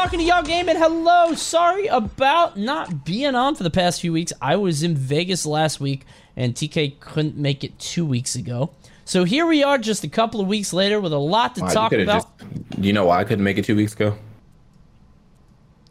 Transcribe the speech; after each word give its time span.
welcome 0.00 0.18
to 0.18 0.24
Y'all 0.24 0.42
Gaming 0.42 0.76
hello. 0.76 1.34
Sorry 1.34 1.86
about 1.88 2.56
not 2.56 3.04
being 3.04 3.34
on 3.34 3.54
for 3.54 3.64
the 3.64 3.70
past 3.70 4.00
few 4.00 4.14
weeks. 4.14 4.32
I 4.40 4.56
was 4.56 4.82
in 4.82 4.94
Vegas 4.94 5.44
last 5.44 5.78
week 5.78 6.06
and 6.34 6.54
TK 6.54 7.00
couldn't 7.00 7.36
make 7.36 7.64
it 7.64 7.78
two 7.78 8.06
weeks 8.06 8.34
ago. 8.34 8.70
So 9.04 9.24
here 9.24 9.44
we 9.44 9.62
are 9.62 9.76
just 9.76 10.02
a 10.02 10.08
couple 10.08 10.40
of 10.40 10.46
weeks 10.46 10.72
later 10.72 10.98
with 11.00 11.12
a 11.12 11.18
lot 11.18 11.54
to 11.56 11.60
Wow, 11.60 11.68
talk 11.68 11.92
you 11.92 12.00
about. 12.00 12.38
Just, 12.38 12.78
you 12.78 12.94
know 12.94 13.04
why 13.04 13.20
I 13.20 13.24
couldn't 13.24 13.44
make 13.44 13.58
it 13.58 13.66
two 13.66 13.76
weeks 13.76 13.92
ago? 13.92 14.16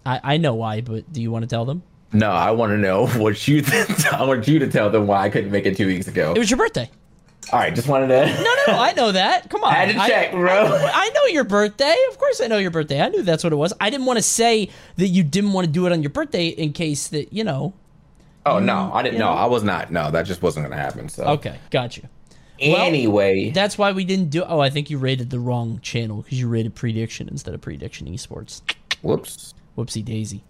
I, 0.08 0.20
I 0.24 0.38
know 0.38 0.56
why, 0.56 0.82
but 0.82 1.14
do 1.14 1.22
you 1.22 1.30
want 1.30 1.44
to 1.44 1.48
tell 1.48 1.66
them? 1.66 1.84
No, 2.12 2.32
I 2.32 2.50
want 2.50 2.72
to 2.72 2.80
know 2.80 3.06
what 3.10 3.48
you. 3.48 3.64
I 4.12 4.24
want 4.26 4.48
you 4.48 4.58
to 4.58 4.68
tell 4.68 4.90
them 4.90 5.06
why 5.06 5.22
I 5.22 5.30
couldn't 5.30 5.52
make 5.52 5.68
it 5.68 5.78
two 5.78 5.86
weeks 5.86 6.08
ago. 6.08 6.34
It 6.36 6.40
was 6.40 6.50
your 6.50 6.58
birthday. 6.58 6.90
All 7.52 7.60
right, 7.60 7.74
just 7.74 7.88
wanted 7.88 8.08
to. 8.10 8.26
No, 8.44 8.56
no, 8.68 8.80
I 8.80 8.94
know 8.94 9.12
that. 9.12 9.50
Come 9.50 9.64
on. 9.64 9.72
I 9.74 9.76
had 9.86 9.88
to 9.90 10.08
check, 10.08 10.32
bro. 10.32 10.52
I, 10.52 10.92
I 10.94 11.10
know 11.16 11.26
your 11.26 11.44
birthday. 11.44 11.96
Of 12.12 12.18
course 12.20 12.42
I 12.42 12.48
know 12.48 12.58
your 12.60 12.70
birthday. 12.72 13.02
I 13.02 13.10
knew 13.10 13.24
that's 13.24 13.44
what 13.44 13.52
it 13.54 13.56
was. 13.56 13.74
I 13.80 13.90
didn't 13.90 14.06
want 14.06 14.18
to 14.18 14.24
say 14.24 14.70
that 14.98 15.08
you 15.08 15.24
didn't 15.24 15.54
want 15.54 15.66
to 15.66 15.72
do 15.72 15.86
it 15.88 15.92
on 15.92 16.04
your 16.04 16.12
birthday 16.12 16.48
in 16.48 16.74
case 16.74 17.08
that, 17.08 17.34
you 17.34 17.44
know. 17.44 17.74
Oh 18.46 18.60
no, 18.60 18.92
I 18.94 19.02
didn't. 19.02 19.16
you 19.16 19.20
No, 19.20 19.32
know. 19.34 19.38
I 19.38 19.46
was 19.48 19.64
not. 19.64 19.92
No, 19.92 20.12
that 20.12 20.24
just 20.24 20.42
wasn't 20.42 20.66
gonna 20.66 20.80
happen. 20.82 21.10
So 21.10 21.24
Okay, 21.24 21.58
got 21.72 21.98
you. 21.98 22.04
well, 22.62 22.78
anyway, 22.78 23.50
That's 23.52 23.78
why 23.78 23.92
we 23.94 24.06
didn't 24.06 24.30
do. 24.30 24.44
Oh, 24.44 24.60
I 24.60 24.70
think 24.70 24.90
you 24.90 24.98
rated 24.98 25.30
the 25.30 25.40
wrong 25.40 25.80
channel 25.82 26.22
because 26.22 26.40
you 26.40 26.48
rated 26.48 26.76
prediction 26.76 27.28
instead 27.30 27.54
of 27.54 27.62
prediction 27.62 28.08
esports. 28.08 28.62
whoops. 29.02 29.54
Whoopsie 29.78 30.04
daisy. 30.06 30.44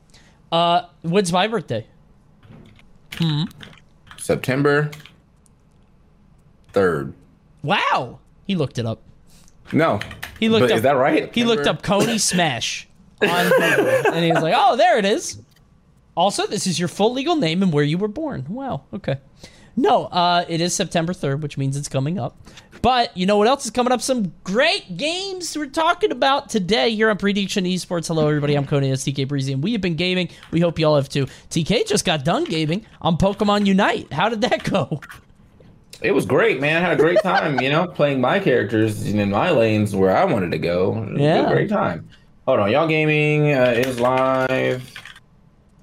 Uh, 0.52 0.84
when's 1.04 1.32
my 1.32 1.48
birthday? 1.48 1.86
Hmm. 3.16 3.44
September 4.18 4.92
third. 6.74 7.14
Wow, 7.64 8.20
he 8.48 8.56
looked 8.56 8.78
it 8.78 8.86
up. 8.86 9.02
No, 9.72 10.00
He 10.40 10.50
looked 10.50 10.62
But 10.64 10.72
up. 10.72 10.78
Is 10.78 10.84
that 10.84 10.92
right? 10.94 11.34
He 11.34 11.44
looked 11.44 11.68
up 11.68 11.84
Coney 11.84 12.18
Smash 12.18 12.88
on 13.22 13.50
Google, 13.50 13.88
and 14.14 14.24
he 14.26 14.32
was 14.32 14.42
like, 14.42 14.56
"Oh, 14.58 14.76
there 14.76 14.98
it 14.98 15.06
is." 15.06 15.40
Also, 16.16 16.48
this 16.48 16.66
is 16.68 16.80
your 16.80 16.88
full 16.88 17.14
legal 17.14 17.36
name 17.36 17.62
and 17.62 17.72
where 17.72 17.84
you 17.84 17.98
were 17.98 18.08
born. 18.08 18.46
Wow. 18.50 18.82
Okay. 18.94 19.18
No, 19.76 20.06
uh, 20.08 20.44
it 20.50 20.60
is 20.60 20.76
September 20.76 21.14
third, 21.14 21.42
which 21.42 21.58
means 21.58 21.78
it's 21.78 21.88
coming 21.88 22.20
up. 22.20 22.36
But 22.82 23.16
you 23.16 23.26
know 23.26 23.38
what 23.38 23.48
else 23.48 23.66
is 23.66 23.72
coming 23.72 23.94
up? 23.94 24.02
Some 24.02 24.34
great 24.44 24.98
games 24.98 25.56
we're 25.58 25.68
talking 25.68 26.12
about 26.12 26.50
today 26.50 26.94
here 26.96 27.10
on 27.10 27.18
Prediction 27.18 27.66
Esports. 27.66 28.08
Hello, 28.08 28.28
everybody. 28.28 28.56
I'm 28.56 28.66
Coney. 28.66 28.90
That's 28.90 29.04
TK 29.04 29.28
Breezy, 29.28 29.54
and 29.54 29.64
we 29.64 29.72
have 29.74 29.82
been 29.82 29.96
gaming. 29.96 30.30
We 30.52 30.60
hope 30.60 30.80
you 30.80 30.88
all 30.88 30.96
have 30.96 31.10
too. 31.10 31.28
TK 31.50 31.88
just 31.88 32.06
got 32.06 32.26
done 32.26 32.44
gaming 32.46 32.86
on 33.02 33.18
Pokemon 33.18 33.66
Unite. 33.68 34.12
How 34.12 34.28
did 34.30 34.42
that 34.42 34.64
go? 34.64 35.00
It 36.02 36.12
was 36.12 36.26
great, 36.26 36.62
man. 36.62 36.78
I 36.78 36.80
had 36.80 36.94
a 36.94 37.02
great 37.02 37.20
time, 37.24 37.60
you 37.60 37.70
know, 37.70 37.88
playing 37.88 38.22
my 38.22 38.40
characters 38.40 39.06
in 39.06 39.30
my 39.30 39.52
lanes 39.52 39.96
where 39.96 40.16
I 40.16 40.26
wanted 40.26 40.52
to 40.52 40.58
go. 40.58 41.08
Yeah. 41.16 41.52
great 41.52 41.70
time. 41.70 42.08
Hold 42.48 42.62
on, 42.62 42.72
y'all 42.72 42.88
gaming 42.88 43.54
uh, 43.54 43.74
is 43.76 44.00
live. 44.00 44.92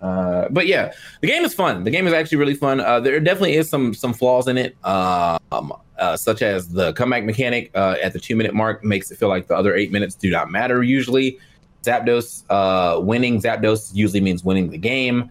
Uh, 0.00 0.48
but 0.50 0.66
yeah, 0.66 0.92
the 1.20 1.26
game 1.26 1.44
is 1.44 1.54
fun. 1.54 1.84
The 1.84 1.90
game 1.90 2.06
is 2.06 2.12
actually 2.12 2.38
really 2.38 2.54
fun. 2.54 2.80
Uh, 2.80 3.00
there 3.00 3.18
definitely 3.20 3.56
is 3.56 3.68
some 3.68 3.94
some 3.94 4.12
flaws 4.12 4.46
in 4.48 4.58
it, 4.58 4.76
um, 4.84 5.72
uh, 5.98 6.16
such 6.16 6.42
as 6.42 6.68
the 6.68 6.92
comeback 6.94 7.24
mechanic 7.24 7.70
uh, 7.74 7.96
at 8.02 8.12
the 8.12 8.18
two 8.18 8.36
minute 8.36 8.54
mark 8.54 8.84
makes 8.84 9.10
it 9.10 9.18
feel 9.18 9.28
like 9.28 9.46
the 9.46 9.56
other 9.56 9.74
eight 9.74 9.92
minutes 9.92 10.14
do 10.14 10.30
not 10.30 10.50
matter 10.50 10.82
usually. 10.82 11.38
Zapdos 11.82 12.44
uh, 12.50 13.00
winning 13.00 13.40
Zapdos 13.40 13.94
usually 13.94 14.20
means 14.20 14.44
winning 14.44 14.70
the 14.70 14.78
game. 14.78 15.30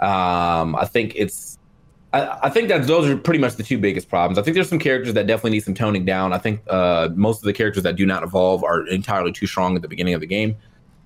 Um, 0.00 0.76
I 0.76 0.86
think 0.86 1.14
it's 1.16 1.58
I, 2.14 2.46
I 2.46 2.50
think 2.50 2.68
that 2.68 2.86
those 2.86 3.08
are 3.08 3.16
pretty 3.16 3.40
much 3.40 3.56
the 3.56 3.64
two 3.64 3.76
biggest 3.76 4.08
problems. 4.08 4.38
I 4.38 4.42
think 4.42 4.54
there's 4.54 4.68
some 4.68 4.78
characters 4.78 5.14
that 5.14 5.26
definitely 5.26 5.50
need 5.50 5.64
some 5.64 5.74
toning 5.74 6.04
down. 6.04 6.32
I 6.32 6.38
think 6.38 6.60
uh, 6.68 7.08
most 7.14 7.38
of 7.38 7.44
the 7.44 7.52
characters 7.52 7.82
that 7.82 7.96
do 7.96 8.06
not 8.06 8.22
evolve 8.22 8.62
are 8.62 8.86
entirely 8.86 9.32
too 9.32 9.48
strong 9.48 9.74
at 9.74 9.82
the 9.82 9.88
beginning 9.88 10.14
of 10.14 10.20
the 10.20 10.26
game, 10.26 10.56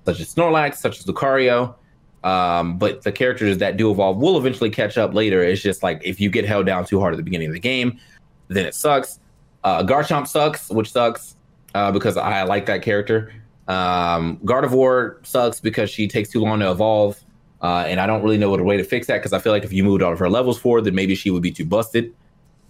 such 0.05 0.19
as 0.19 0.33
Snorlax, 0.33 0.75
such 0.75 0.99
as 0.99 1.05
Lucario. 1.05 1.73
Um, 2.23 2.77
but 2.77 3.01
the 3.01 3.11
characters 3.11 3.57
that 3.57 3.75
do 3.77 3.89
evolve 3.89 4.17
will 4.17 4.37
eventually 4.37 4.69
catch 4.69 4.97
up 4.99 5.13
later. 5.15 5.41
It's 5.41 5.61
just 5.61 5.81
like 5.81 5.99
if 6.05 6.19
you 6.19 6.29
get 6.29 6.45
held 6.45 6.67
down 6.67 6.85
too 6.85 6.99
hard 6.99 7.13
at 7.13 7.17
the 7.17 7.23
beginning 7.23 7.47
of 7.47 7.53
the 7.53 7.59
game, 7.59 7.99
then 8.47 8.67
it 8.67 8.75
sucks. 8.75 9.19
Uh, 9.63 9.81
Garchomp 9.83 10.27
sucks, 10.27 10.69
which 10.69 10.91
sucks 10.91 11.35
uh, 11.73 11.91
because 11.91 12.17
I 12.17 12.43
like 12.43 12.67
that 12.67 12.83
character. 12.83 13.33
Um, 13.67 14.37
Gardevoir 14.43 15.25
sucks 15.25 15.59
because 15.59 15.89
she 15.89 16.07
takes 16.07 16.29
too 16.29 16.41
long 16.41 16.59
to 16.59 16.69
evolve. 16.69 17.23
Uh, 17.61 17.83
and 17.87 17.99
I 17.99 18.07
don't 18.07 18.23
really 18.23 18.37
know 18.37 18.49
what 18.49 18.59
a 18.59 18.63
way 18.63 18.77
to 18.77 18.83
fix 18.83 19.07
that 19.07 19.17
because 19.17 19.33
I 19.33 19.39
feel 19.39 19.51
like 19.51 19.63
if 19.63 19.73
you 19.73 19.83
moved 19.83 20.01
all 20.01 20.13
of 20.13 20.19
her 20.19 20.29
levels 20.29 20.57
forward, 20.57 20.85
then 20.85 20.95
maybe 20.95 21.15
she 21.15 21.29
would 21.29 21.43
be 21.43 21.51
too 21.51 21.65
busted. 21.65 22.13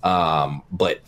Um, 0.03 0.63
but 0.71 1.01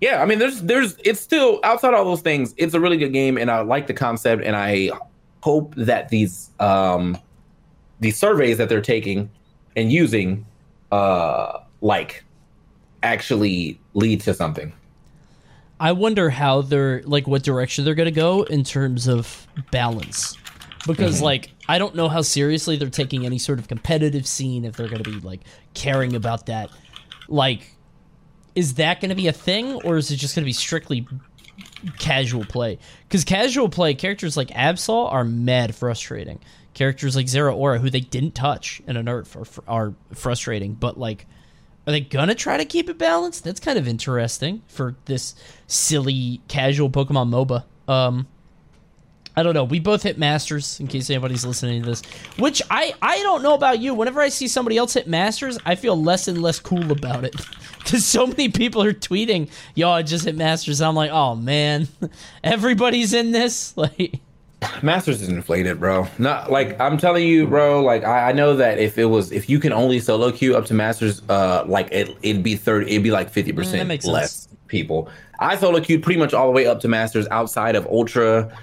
yeah, 0.00 0.22
I 0.22 0.26
mean, 0.26 0.38
there's 0.38 0.62
there's 0.62 0.96
it's 1.04 1.20
still 1.20 1.60
outside 1.64 1.94
all 1.94 2.04
those 2.04 2.20
things. 2.20 2.54
It's 2.56 2.74
a 2.74 2.80
really 2.80 2.96
good 2.96 3.12
game, 3.12 3.38
and 3.38 3.50
I 3.50 3.60
like 3.62 3.86
the 3.86 3.94
concept, 3.94 4.44
and 4.44 4.54
I 4.54 4.90
hope 5.42 5.74
that 5.76 6.08
these 6.10 6.50
um 6.60 7.18
these 8.00 8.18
surveys 8.18 8.58
that 8.58 8.68
they're 8.68 8.80
taking 8.80 9.30
and 9.76 9.90
using 9.90 10.46
uh 10.92 11.60
like 11.80 12.24
actually 13.02 13.80
lead 13.94 14.20
to 14.22 14.34
something. 14.34 14.72
I 15.80 15.92
wonder 15.92 16.30
how 16.30 16.62
they're 16.62 17.02
like 17.02 17.26
what 17.26 17.42
direction 17.42 17.84
they're 17.84 17.94
gonna 17.94 18.10
go 18.10 18.42
in 18.44 18.62
terms 18.62 19.08
of 19.08 19.46
balance. 19.70 20.36
Because 20.86 21.22
like 21.22 21.50
I 21.68 21.78
don't 21.78 21.94
know 21.94 22.08
how 22.08 22.22
seriously 22.22 22.76
they're 22.76 22.90
taking 22.90 23.24
any 23.24 23.38
sort 23.38 23.58
of 23.58 23.68
competitive 23.68 24.26
scene 24.26 24.64
if 24.64 24.76
they're 24.76 24.88
gonna 24.88 25.02
be 25.02 25.20
like 25.20 25.40
caring 25.72 26.14
about 26.14 26.46
that. 26.46 26.70
Like 27.28 27.74
is 28.54 28.74
that 28.74 29.00
gonna 29.00 29.14
be 29.14 29.28
a 29.28 29.32
thing 29.32 29.74
or 29.82 29.96
is 29.96 30.10
it 30.10 30.16
just 30.16 30.34
gonna 30.34 30.44
be 30.44 30.52
strictly 30.52 31.06
casual 31.98 32.44
play? 32.44 32.78
Because 33.08 33.24
casual 33.24 33.68
play, 33.68 33.94
characters 33.94 34.36
like 34.36 34.48
Absol 34.48 35.12
are 35.12 35.24
mad 35.24 35.74
frustrating. 35.74 36.40
Characters 36.74 37.14
like 37.14 37.26
Zeraora, 37.26 37.80
who 37.80 37.88
they 37.88 38.00
didn't 38.00 38.34
touch 38.34 38.82
in 38.86 38.96
a 38.96 39.02
nerf, 39.02 39.36
are, 39.36 39.72
are 39.72 39.94
frustrating. 40.12 40.74
But 40.74 40.98
like, 40.98 41.26
are 41.86 41.92
they 41.92 42.00
gonna 42.00 42.34
try 42.34 42.56
to 42.56 42.64
keep 42.64 42.88
it 42.88 42.98
balanced? 42.98 43.44
That's 43.44 43.60
kind 43.60 43.78
of 43.78 43.86
interesting 43.86 44.62
for 44.66 44.96
this 45.04 45.34
silly 45.66 46.40
casual 46.48 46.90
Pokemon 46.90 47.28
MOBA. 47.30 47.64
Um, 47.92 48.26
I 49.36 49.42
don't 49.42 49.54
know. 49.54 49.64
We 49.64 49.80
both 49.80 50.02
hit 50.04 50.16
Masters 50.16 50.78
in 50.78 50.86
case 50.86 51.10
anybody's 51.10 51.44
listening 51.44 51.82
to 51.82 51.88
this. 51.90 52.02
Which 52.38 52.62
I 52.70 52.94
I 53.02 53.18
don't 53.18 53.42
know 53.42 53.54
about 53.54 53.80
you. 53.80 53.92
Whenever 53.94 54.20
I 54.20 54.28
see 54.28 54.46
somebody 54.48 54.76
else 54.76 54.94
hit 54.94 55.08
Masters, 55.08 55.58
I 55.66 55.74
feel 55.74 56.00
less 56.00 56.28
and 56.28 56.40
less 56.42 56.58
cool 56.60 56.92
about 56.92 57.24
it. 57.24 57.34
Because 57.84 58.06
so 58.06 58.26
many 58.26 58.48
people 58.48 58.82
are 58.82 58.94
tweeting, 58.94 59.50
"Yo, 59.74 59.90
I 59.90 60.00
just 60.02 60.24
hit 60.24 60.36
Masters." 60.36 60.80
I'm 60.80 60.94
like, 60.94 61.10
"Oh 61.10 61.34
man, 61.34 61.86
everybody's 62.44 63.12
in 63.12 63.32
this." 63.32 63.74
Like, 63.84 64.20
Masters 64.82 65.20
is 65.20 65.28
inflated, 65.28 65.78
bro. 65.80 66.06
Not 66.18 66.50
like 66.50 66.80
I'm 66.80 66.96
telling 66.96 67.28
you, 67.28 67.46
bro. 67.46 67.82
Like 67.82 68.02
I, 68.04 68.30
I 68.30 68.32
know 68.32 68.56
that 68.56 68.78
if 68.78 68.96
it 68.96 69.04
was, 69.04 69.32
if 69.32 69.50
you 69.50 69.58
can 69.58 69.74
only 69.74 70.00
solo 70.00 70.32
queue 70.32 70.56
up 70.56 70.64
to 70.66 70.74
Masters, 70.74 71.20
uh, 71.28 71.64
like 71.66 71.88
it, 71.92 72.16
it'd 72.22 72.42
be 72.42 72.56
thirty, 72.56 72.90
it'd 72.92 73.02
be 73.02 73.10
like 73.10 73.28
fifty 73.28 73.52
Mm, 73.52 73.56
percent 73.56 73.88
makes 73.88 74.06
less 74.06 74.48
people. 74.68 75.10
I 75.40 75.56
solo 75.56 75.78
queued 75.82 76.02
pretty 76.02 76.18
much 76.18 76.32
all 76.32 76.46
the 76.46 76.52
way 76.52 76.66
up 76.66 76.80
to 76.80 76.88
Masters 76.88 77.26
outside 77.30 77.76
of 77.76 77.86
Ultra, 77.88 78.56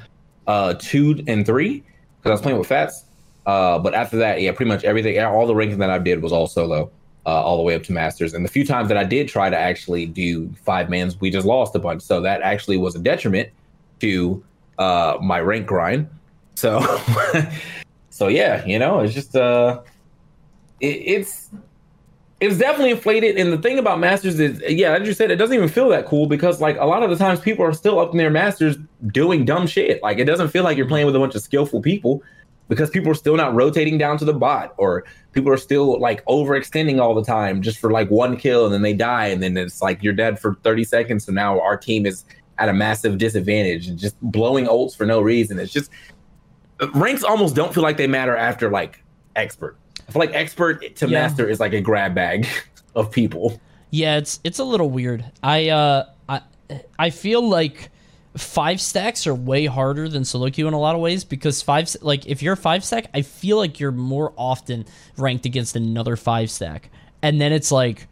uh, 0.48 0.74
two 0.76 1.24
and 1.28 1.46
three 1.46 1.84
because 2.18 2.30
I 2.30 2.32
was 2.32 2.42
playing 2.42 2.58
with 2.58 2.68
Fats. 2.68 3.06
Uh, 3.46 3.80
but 3.80 3.94
after 3.94 4.18
that, 4.18 4.42
yeah, 4.42 4.52
pretty 4.52 4.70
much 4.70 4.84
everything, 4.84 5.20
all 5.20 5.48
the 5.48 5.56
ranking 5.56 5.80
that 5.80 5.90
I 5.90 5.98
did 5.98 6.22
was 6.22 6.32
all 6.32 6.48
solo, 6.48 6.92
uh, 7.26 7.30
all 7.30 7.58
the 7.58 7.64
way 7.64 7.76
up 7.76 7.84
to 7.84 7.92
Masters. 7.92 8.34
And 8.34 8.46
the 8.46 8.50
few 8.50 8.66
times 8.66 8.88
that 8.90 8.98
I 8.98 9.04
did 9.04 9.28
try 9.28 9.50
to 9.50 9.58
actually 9.58 10.06
do 10.06 10.52
five 10.64 10.90
mans, 10.90 11.20
we 11.20 11.32
just 11.32 11.46
lost 11.46 11.76
a 11.76 11.80
bunch. 11.80 12.04
So 12.04 12.22
that 12.22 12.42
actually 12.42 12.78
was 12.78 12.96
a 12.96 13.00
detriment 13.00 13.50
to 14.00 14.44
uh 14.78 15.18
my 15.22 15.40
rank 15.40 15.68
grind. 15.68 16.10
So 16.56 16.82
so 18.10 18.28
yeah, 18.28 18.66
you 18.66 18.80
know, 18.80 19.00
it's 19.00 19.14
just 19.14 19.36
uh 19.36 19.82
it, 20.80 20.88
it's 20.88 21.50
it's 22.42 22.58
definitely 22.58 22.90
inflated. 22.90 23.38
And 23.38 23.54
the 23.54 23.58
thing 23.60 23.78
about 23.78 24.00
masters 24.00 24.40
is 24.40 24.62
yeah, 24.68 24.98
as 24.98 25.08
you 25.08 25.14
said, 25.14 25.30
it 25.30 25.36
doesn't 25.36 25.56
even 25.56 25.70
feel 25.70 25.88
that 25.90 26.08
cool 26.08 26.26
because 26.26 26.60
like 26.60 26.76
a 26.80 26.86
lot 26.86 27.04
of 27.04 27.12
the 27.12 27.16
times 27.16 27.40
people 27.40 27.64
are 27.64 27.72
still 27.72 28.00
up 28.00 28.12
in 28.12 28.18
their 28.18 28.32
masters 28.32 28.78
doing 29.08 29.46
dumb 29.46 29.68
shit. 29.68 30.02
Like 30.02 30.18
it 30.18 30.26
doesn't 30.26 30.50
feel 30.50 30.64
like 30.64 30.76
you're 30.76 30.88
playing 30.88 31.06
with 31.06 31.16
a 31.16 31.20
bunch 31.20 31.36
of 31.36 31.44
skillful 31.44 31.82
people 31.82 32.24
because 32.68 32.90
people 32.90 33.12
are 33.12 33.16
still 33.16 33.36
not 33.36 33.54
rotating 33.54 33.98
down 34.00 34.18
to 34.18 34.26
the 34.26 34.34
bot 34.34 34.74
or 34.78 35.04
people 35.34 35.52
are 35.52 35.58
still 35.58 36.00
like 36.00 36.26
overextending 36.26 37.00
all 37.00 37.14
the 37.14 37.24
time 37.24 37.62
just 37.62 37.78
for 37.78 37.92
like 37.92 38.10
one 38.10 38.36
kill 38.38 38.66
and 38.66 38.74
then 38.74 38.82
they 38.82 38.94
die 38.94 39.28
and 39.28 39.44
then 39.44 39.56
it's 39.58 39.82
like 39.82 40.02
you're 40.02 40.14
dead 40.14 40.40
for 40.40 40.56
30 40.64 40.86
seconds 40.86 41.26
so 41.26 41.34
now 41.34 41.60
our 41.60 41.76
team 41.76 42.06
is 42.06 42.24
at 42.60 42.70
a 42.70 42.74
massive 42.74 43.18
disadvantage 43.18 43.90
and 43.90 44.00
just 44.00 44.20
blowing 44.22 44.68
ults 44.68 44.96
for 44.96 45.06
no 45.06 45.20
reason 45.20 45.60
it's 45.60 45.74
just 45.74 45.92
uh, 46.80 46.90
ranks 46.92 47.24
almost 47.24 47.56
don't 47.56 47.74
feel 47.74 47.84
like 47.84 47.98
they 47.98 48.08
matter 48.08 48.38
after 48.38 48.72
like 48.72 49.04
expert 49.36 49.76
i 50.08 50.12
feel 50.12 50.20
like 50.20 50.34
expert 50.34 50.96
to 50.98 51.08
Yeah. 51.08 51.22
master 51.22 51.48
is 51.48 51.60
like 51.60 51.74
a 51.74 51.82
grab 51.82 52.16
bag 52.16 52.48
of 52.96 53.12
people 53.12 53.60
yeah, 53.94 54.16
it's 54.16 54.40
it's 54.46 54.60
a 54.60 54.64
little 54.64 54.90
weird. 54.90 55.26
I 55.44 55.68
uh 55.68 56.06
I 56.30 56.42
I 56.98 57.10
feel 57.10 57.46
like 57.46 57.90
five 58.38 58.80
stacks 58.80 59.28
are 59.28 59.36
way 59.36 59.66
harder 59.66 60.08
than 60.08 60.24
solo 60.24 60.50
queue 60.50 60.66
in 60.70 60.74
a 60.74 60.80
lot 60.80 60.96
of 60.96 61.02
ways 61.02 61.26
because 61.26 61.62
five 61.62 61.94
like 62.02 62.26
if 62.26 62.42
you're 62.42 62.56
five 62.56 62.86
stack, 62.86 63.08
I 63.14 63.22
feel 63.22 63.58
like 63.58 63.82
you're 63.82 63.92
more 63.92 64.32
often 64.38 64.86
ranked 65.18 65.46
against 65.46 65.76
another 65.76 66.16
five 66.16 66.50
stack, 66.50 66.90
and 67.22 67.42
then 67.42 67.52
it's 67.52 67.70
like 67.70 68.08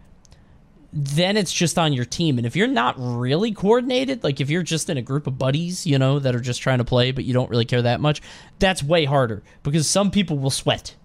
then 0.91 1.37
it's 1.37 1.53
just 1.53 1.77
on 1.77 1.93
your 1.93 2.03
team. 2.03 2.37
And 2.37 2.45
if 2.45 2.57
you're 2.57 2.67
not 2.67 2.95
really 2.97 3.53
coordinated, 3.53 4.21
like 4.23 4.41
if 4.41 4.49
you're 4.49 4.63
just 4.63 4.89
in 4.89 4.97
a 4.97 5.01
group 5.01 5.27
of 5.27 5.37
buddies, 5.37 5.87
you 5.87 5.97
know, 5.99 6.19
that 6.19 6.35
are 6.35 6.41
just 6.41 6.61
trying 6.61 6.79
to 6.79 6.83
play, 6.83 7.11
but 7.11 7.23
you 7.23 7.33
don't 7.33 7.49
really 7.49 7.63
care 7.65 7.83
that 7.83 8.01
much, 8.01 8.21
that's 8.59 8.83
way 8.83 9.05
harder 9.05 9.43
because 9.63 9.87
some 9.89 10.11
people 10.11 10.37
will 10.37 10.49
sweat. 10.49 10.95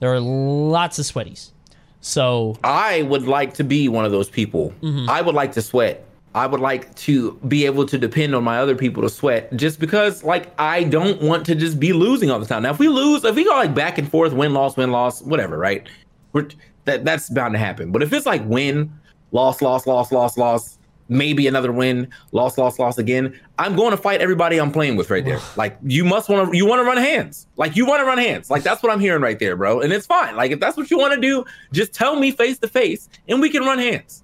There 0.00 0.12
are 0.12 0.20
lots 0.20 0.98
of 0.98 1.06
sweaties. 1.06 1.52
So 2.00 2.58
I 2.62 3.02
would 3.02 3.26
like 3.26 3.54
to 3.54 3.64
be 3.64 3.88
one 3.88 4.04
of 4.04 4.12
those 4.12 4.28
people. 4.28 4.74
Mm-hmm. 4.82 5.08
I 5.08 5.22
would 5.22 5.34
like 5.34 5.52
to 5.52 5.62
sweat. 5.62 6.04
I 6.34 6.46
would 6.46 6.60
like 6.60 6.94
to 6.96 7.32
be 7.46 7.64
able 7.64 7.86
to 7.86 7.96
depend 7.96 8.34
on 8.34 8.42
my 8.42 8.58
other 8.58 8.74
people 8.74 9.02
to 9.04 9.08
sweat 9.08 9.54
just 9.56 9.78
because 9.78 10.24
like 10.24 10.52
I 10.60 10.82
don't 10.82 11.22
want 11.22 11.46
to 11.46 11.54
just 11.54 11.78
be 11.78 11.92
losing 11.92 12.30
all 12.30 12.40
the 12.40 12.46
time. 12.46 12.64
Now 12.64 12.72
if 12.72 12.78
we 12.78 12.88
lose, 12.88 13.24
if 13.24 13.36
we 13.36 13.44
go 13.44 13.50
like 13.50 13.74
back 13.74 13.98
and 13.98 14.10
forth, 14.10 14.32
win, 14.32 14.52
loss, 14.52 14.76
win, 14.76 14.90
loss, 14.90 15.22
whatever, 15.22 15.56
right? 15.56 15.88
We're 16.32 16.48
that 16.86 17.04
that's 17.04 17.30
bound 17.30 17.54
to 17.54 17.58
happen. 17.58 17.92
But 17.92 18.02
if 18.02 18.12
it's 18.12 18.26
like 18.26 18.44
win, 18.44 18.92
loss, 19.30 19.62
loss, 19.62 19.86
loss, 19.86 20.10
loss, 20.10 20.36
loss, 20.36 20.78
maybe 21.08 21.46
another 21.46 21.72
win, 21.72 22.08
loss, 22.32 22.56
loss, 22.58 22.78
loss 22.78 22.98
again, 22.98 23.38
I'm 23.58 23.76
going 23.76 23.90
to 23.90 23.96
fight 23.96 24.20
everybody 24.20 24.58
I'm 24.58 24.72
playing 24.72 24.96
with 24.96 25.10
right 25.10 25.24
there. 25.24 25.40
like 25.56 25.78
you 25.82 26.04
must 26.04 26.28
want 26.28 26.50
to 26.50 26.56
you 26.56 26.66
want 26.66 26.80
to 26.80 26.84
run 26.84 26.96
hands. 26.96 27.46
Like 27.56 27.76
you 27.76 27.86
want 27.86 28.00
to 28.00 28.06
run 28.06 28.18
hands. 28.18 28.50
Like 28.50 28.62
that's 28.62 28.82
what 28.82 28.92
I'm 28.92 29.00
hearing 29.00 29.22
right 29.22 29.38
there, 29.38 29.56
bro. 29.56 29.80
And 29.80 29.92
it's 29.92 30.06
fine. 30.06 30.36
Like 30.36 30.50
if 30.50 30.60
that's 30.60 30.76
what 30.76 30.90
you 30.90 30.98
want 30.98 31.14
to 31.14 31.20
do, 31.20 31.44
just 31.72 31.92
tell 31.92 32.16
me 32.16 32.30
face 32.30 32.58
to 32.58 32.68
face 32.68 33.08
and 33.28 33.40
we 33.40 33.50
can 33.50 33.62
run 33.62 33.78
hands. 33.78 34.22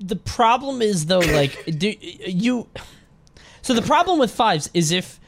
the 0.00 0.16
problem 0.16 0.82
is 0.82 1.06
though, 1.06 1.18
like, 1.40 1.64
do 1.78 1.94
you? 2.00 2.68
So 3.62 3.74
the 3.74 3.82
problem 3.82 4.18
with 4.18 4.30
fives 4.30 4.70
is 4.74 4.90
if 4.92 5.20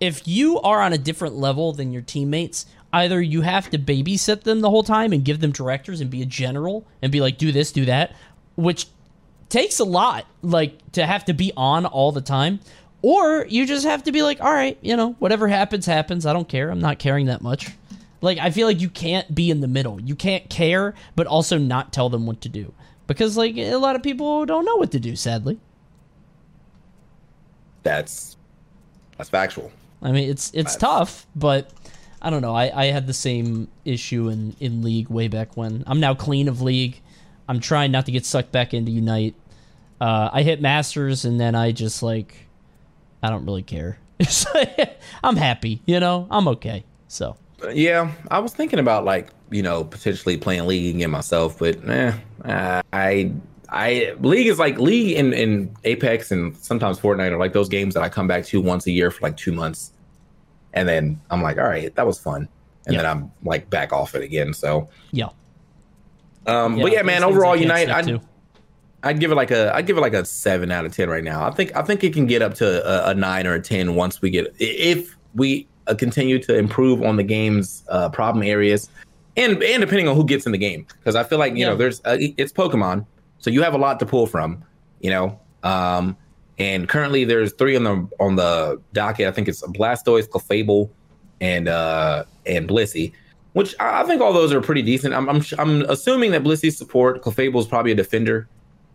if 0.00 0.28
you 0.28 0.60
are 0.60 0.80
on 0.80 0.92
a 0.92 0.98
different 0.98 1.34
level 1.34 1.72
than 1.72 1.92
your 1.92 2.02
teammates, 2.02 2.66
either 2.92 3.20
you 3.20 3.42
have 3.42 3.70
to 3.70 3.78
babysit 3.78 4.42
them 4.42 4.60
the 4.60 4.70
whole 4.70 4.82
time 4.82 5.12
and 5.12 5.24
give 5.24 5.40
them 5.40 5.52
directors 5.52 6.00
and 6.00 6.10
be 6.10 6.22
a 6.22 6.26
general 6.26 6.86
and 7.02 7.10
be 7.10 7.20
like, 7.20 7.38
do 7.38 7.52
this, 7.52 7.72
do 7.72 7.84
that, 7.84 8.14
which 8.56 8.86
takes 9.48 9.80
a 9.80 9.84
lot, 9.84 10.26
like 10.42 10.92
to 10.92 11.06
have 11.06 11.24
to 11.26 11.32
be 11.32 11.52
on 11.56 11.86
all 11.86 12.12
the 12.12 12.20
time. 12.20 12.60
Or 13.00 13.46
you 13.48 13.66
just 13.66 13.86
have 13.86 14.02
to 14.04 14.12
be 14.12 14.22
like, 14.22 14.40
all 14.40 14.52
right, 14.52 14.76
you 14.82 14.96
know, 14.96 15.12
whatever 15.20 15.46
happens, 15.46 15.86
happens. 15.86 16.26
I 16.26 16.32
don't 16.32 16.48
care. 16.48 16.70
I'm 16.70 16.80
not 16.80 16.98
caring 16.98 17.26
that 17.26 17.42
much. 17.42 17.70
Like, 18.20 18.38
I 18.38 18.50
feel 18.50 18.66
like 18.66 18.80
you 18.80 18.90
can't 18.90 19.32
be 19.32 19.50
in 19.50 19.60
the 19.60 19.68
middle. 19.68 20.00
You 20.00 20.16
can't 20.16 20.50
care, 20.50 20.94
but 21.14 21.28
also 21.28 21.58
not 21.58 21.92
tell 21.92 22.08
them 22.08 22.26
what 22.26 22.40
to 22.40 22.48
do. 22.48 22.74
Because, 23.06 23.36
like, 23.36 23.56
a 23.56 23.76
lot 23.76 23.94
of 23.94 24.02
people 24.02 24.44
don't 24.44 24.64
know 24.64 24.74
what 24.76 24.90
to 24.90 25.00
do, 25.00 25.14
sadly. 25.14 25.60
That's 27.84 28.36
that's 29.16 29.30
factual. 29.30 29.70
I 30.02 30.12
mean, 30.12 30.28
it's 30.28 30.50
it's 30.52 30.76
tough, 30.76 31.26
but 31.34 31.70
I 32.20 32.30
don't 32.30 32.42
know. 32.42 32.54
I, 32.54 32.70
I 32.74 32.86
had 32.86 33.06
the 33.06 33.14
same 33.14 33.68
issue 33.84 34.28
in, 34.28 34.56
in 34.60 34.82
League 34.82 35.08
way 35.08 35.28
back 35.28 35.56
when. 35.56 35.84
I'm 35.86 36.00
now 36.00 36.14
clean 36.14 36.48
of 36.48 36.60
League. 36.60 37.00
I'm 37.48 37.60
trying 37.60 37.90
not 37.92 38.06
to 38.06 38.12
get 38.12 38.26
sucked 38.26 38.52
back 38.52 38.74
into 38.74 38.90
Unite. 38.92 39.34
Uh, 40.00 40.30
I 40.32 40.42
hit 40.42 40.60
Masters, 40.60 41.24
and 41.24 41.40
then 41.40 41.54
I 41.54 41.72
just, 41.72 42.02
like, 42.02 42.46
I 43.22 43.30
don't 43.30 43.44
really 43.46 43.62
care. 43.62 43.98
I'm 45.24 45.36
happy, 45.36 45.80
you 45.86 45.98
know? 46.00 46.26
I'm 46.30 46.46
okay. 46.48 46.84
So, 47.08 47.36
Yeah, 47.72 48.12
I 48.30 48.38
was 48.40 48.52
thinking 48.52 48.78
about 48.78 49.04
like 49.04 49.30
you 49.50 49.62
know 49.62 49.82
potentially 49.82 50.36
playing 50.36 50.66
league 50.66 50.94
again 50.94 51.10
myself, 51.10 51.58
but 51.58 51.78
eh, 51.88 52.12
uh, 52.44 52.82
I 52.92 53.32
I 53.70 54.14
league 54.20 54.46
is 54.46 54.58
like 54.58 54.78
league 54.78 55.16
in 55.16 55.32
in 55.32 55.74
Apex 55.84 56.30
and 56.30 56.56
sometimes 56.58 56.98
Fortnite 57.00 57.30
are 57.32 57.38
like 57.38 57.52
those 57.54 57.68
games 57.68 57.94
that 57.94 58.02
I 58.02 58.08
come 58.10 58.26
back 58.28 58.44
to 58.46 58.60
once 58.60 58.86
a 58.86 58.90
year 58.90 59.10
for 59.10 59.22
like 59.26 59.36
two 59.36 59.52
months, 59.52 59.92
and 60.74 60.88
then 60.88 61.20
I'm 61.30 61.42
like, 61.42 61.56
all 61.58 61.64
right, 61.68 61.92
that 61.94 62.06
was 62.06 62.18
fun, 62.20 62.48
and 62.86 62.94
Yeah. 62.94 63.02
then 63.02 63.10
I'm 63.10 63.32
like 63.42 63.70
back 63.70 63.92
off 63.92 64.14
it 64.14 64.22
again. 64.22 64.52
So, 64.52 64.88
yeah. 65.12 65.30
Um, 66.48 66.76
but 66.80 66.92
yeah, 66.92 67.02
man, 67.02 67.22
overall, 67.24 67.56
Unite, 67.56 67.88
I'd. 67.90 68.20
I'd 69.04 69.20
give 69.20 69.30
it 69.30 69.36
like 69.36 69.52
a 69.52 69.72
I'd 69.76 69.86
give 69.86 69.96
it 69.96 70.00
like 70.00 70.12
a 70.12 70.24
seven 70.24 70.72
out 70.72 70.84
of 70.84 70.92
ten 70.92 71.08
right 71.08 71.22
now. 71.22 71.46
I 71.46 71.52
think 71.52 71.74
I 71.76 71.82
think 71.82 72.02
it 72.02 72.12
can 72.12 72.26
get 72.26 72.42
up 72.42 72.54
to 72.54 72.84
a, 72.84 73.10
a 73.10 73.14
nine 73.14 73.46
or 73.46 73.54
a 73.54 73.60
ten 73.60 73.94
once 73.94 74.20
we 74.20 74.28
get 74.28 74.52
if 74.58 75.16
we 75.34 75.68
uh, 75.86 75.94
continue 75.94 76.40
to 76.40 76.58
improve 76.58 77.04
on 77.04 77.14
the 77.14 77.22
game's 77.22 77.84
uh, 77.90 78.08
problem 78.08 78.42
areas, 78.44 78.90
and 79.36 79.62
and 79.62 79.80
depending 79.80 80.08
on 80.08 80.16
who 80.16 80.24
gets 80.24 80.46
in 80.46 80.52
the 80.52 80.58
game, 80.58 80.84
because 80.98 81.14
I 81.14 81.22
feel 81.22 81.38
like 81.38 81.52
you 81.52 81.60
Yeah. 81.60 81.66
know 81.68 81.76
there's 81.76 82.00
uh, 82.04 82.16
it's 82.18 82.52
Pokemon, 82.52 83.06
so 83.38 83.50
you 83.50 83.62
have 83.62 83.72
a 83.72 83.78
lot 83.78 84.00
to 84.00 84.06
pull 84.06 84.26
from, 84.26 84.64
you 85.00 85.10
know. 85.10 85.38
Um, 85.62 86.16
and 86.58 86.88
currently 86.88 87.24
there's 87.24 87.52
three 87.52 87.76
on 87.76 87.84
the 87.84 88.08
on 88.18 88.34
the 88.34 88.80
docket. 88.94 89.28
I 89.28 89.30
think 89.30 89.46
it's 89.46 89.62
Blastoise, 89.62 90.26
Clefable, 90.28 90.90
and 91.40 91.68
uh 91.68 92.24
and 92.46 92.68
Blissey. 92.68 93.12
Which 93.58 93.74
I 93.80 94.04
think 94.04 94.22
all 94.22 94.32
those 94.32 94.52
are 94.52 94.60
pretty 94.60 94.82
decent. 94.82 95.12
I'm 95.14 95.28
I'm, 95.28 95.42
I'm 95.58 95.82
assuming 95.88 96.30
that 96.30 96.44
Blissey's 96.44 96.78
support, 96.78 97.22
Clefable 97.24 97.58
is 97.58 97.66
probably 97.66 97.90
a 97.90 97.96
defender, 97.96 98.46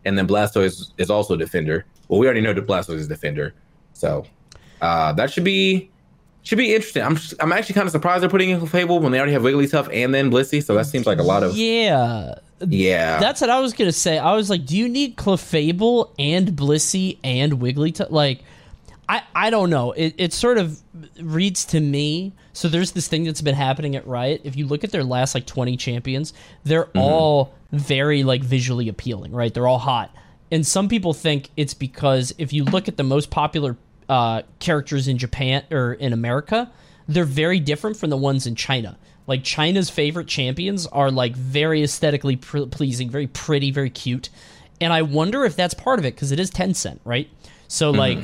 and 0.05 0.17
then 0.17 0.25
Blastoise 0.25 0.89
is 0.97 1.09
also 1.09 1.33
a 1.33 1.37
defender. 1.37 1.83
Well, 2.07 2.17
we 2.17 2.27
already 2.27 2.39
know 2.39 2.53
that 2.53 2.65
Blastoise 2.65 2.95
is 2.95 3.07
a 3.07 3.09
defender, 3.09 3.53
so 3.91 4.25
uh, 4.81 5.11
that 5.11 5.33
should 5.33 5.43
be 5.43 5.91
should 6.43 6.57
be 6.57 6.73
interesting. 6.73 7.03
I'm 7.03 7.17
I'm 7.41 7.51
actually 7.51 7.75
kind 7.75 7.87
of 7.87 7.91
surprised 7.91 8.21
they're 8.23 8.29
putting 8.29 8.51
in 8.51 8.61
Clefable 8.61 9.01
when 9.01 9.11
they 9.11 9.17
already 9.17 9.33
have 9.33 9.41
Wigglytuff 9.41 9.89
and 9.93 10.13
then 10.13 10.31
Blissey, 10.31 10.63
so 10.63 10.75
that 10.75 10.85
seems 10.85 11.05
like 11.05 11.19
a 11.19 11.23
lot 11.23 11.43
of 11.43 11.57
Yeah. 11.57 12.35
yeah. 12.65 13.19
That's 13.19 13.41
what 13.41 13.49
I 13.49 13.59
was 13.59 13.73
gonna 13.73 13.91
say. 13.91 14.17
I 14.17 14.33
was 14.33 14.49
like, 14.49 14.65
do 14.65 14.77
you 14.77 14.87
need 14.87 15.17
Clefable 15.17 16.13
and 16.17 16.53
Blissey 16.53 17.17
and 17.21 17.59
Wigglytuff? 17.59 18.11
Like, 18.11 18.39
I 19.09 19.23
I 19.35 19.49
don't 19.49 19.69
know. 19.69 19.91
It 19.91 20.15
it 20.17 20.31
sort 20.31 20.57
of 20.57 20.79
reads 21.19 21.65
to 21.65 21.81
me. 21.81 22.31
So 22.53 22.69
there's 22.69 22.91
this 22.91 23.07
thing 23.07 23.23
that's 23.23 23.41
been 23.41 23.55
happening 23.55 23.95
at 23.95 24.07
Riot. 24.07 24.41
If 24.43 24.55
you 24.55 24.67
look 24.67 24.83
at 24.83 24.91
their 24.91 25.03
last 25.03 25.33
like 25.33 25.45
20 25.45 25.75
champions, 25.75 26.33
they're 26.63 26.89
all 26.95 27.53
very 27.71 28.23
like 28.23 28.43
visually 28.43 28.87
appealing, 28.87 29.31
right? 29.31 29.53
They're 29.53 29.67
all 29.67 29.79
hot. 29.79 30.15
And 30.51 30.65
some 30.65 30.87
people 30.87 31.13
think 31.13 31.49
it's 31.57 31.73
because 31.73 32.33
if 32.37 32.53
you 32.53 32.63
look 32.63 32.87
at 32.87 32.95
the 32.95 33.03
most 33.03 33.31
popular 33.31 33.75
uh, 34.07 34.43
characters 34.59 35.07
in 35.07 35.17
Japan 35.17 35.63
or 35.71 35.93
in 35.93 36.13
America, 36.13 36.71
they're 37.07 37.25
very 37.25 37.59
different 37.59 37.97
from 37.97 38.11
the 38.11 38.17
ones 38.17 38.45
in 38.45 38.55
China. 38.55 38.97
Like 39.25 39.43
China's 39.43 39.89
favorite 39.89 40.27
champions 40.27 40.85
are 40.87 41.09
like 41.09 41.35
very 41.35 41.81
aesthetically 41.81 42.35
pr- 42.35 42.65
pleasing, 42.65 43.09
very 43.09 43.27
pretty, 43.27 43.71
very 43.71 43.89
cute. 43.89 44.29
And 44.79 44.93
I 44.93 45.01
wonder 45.01 45.43
if 45.43 45.55
that's 45.55 45.73
part 45.73 45.97
of 45.97 46.05
it 46.05 46.13
because 46.13 46.31
it 46.31 46.39
is 46.39 46.51
Tencent, 46.51 46.99
right? 47.03 47.29
So 47.67 47.89
like 47.89 48.19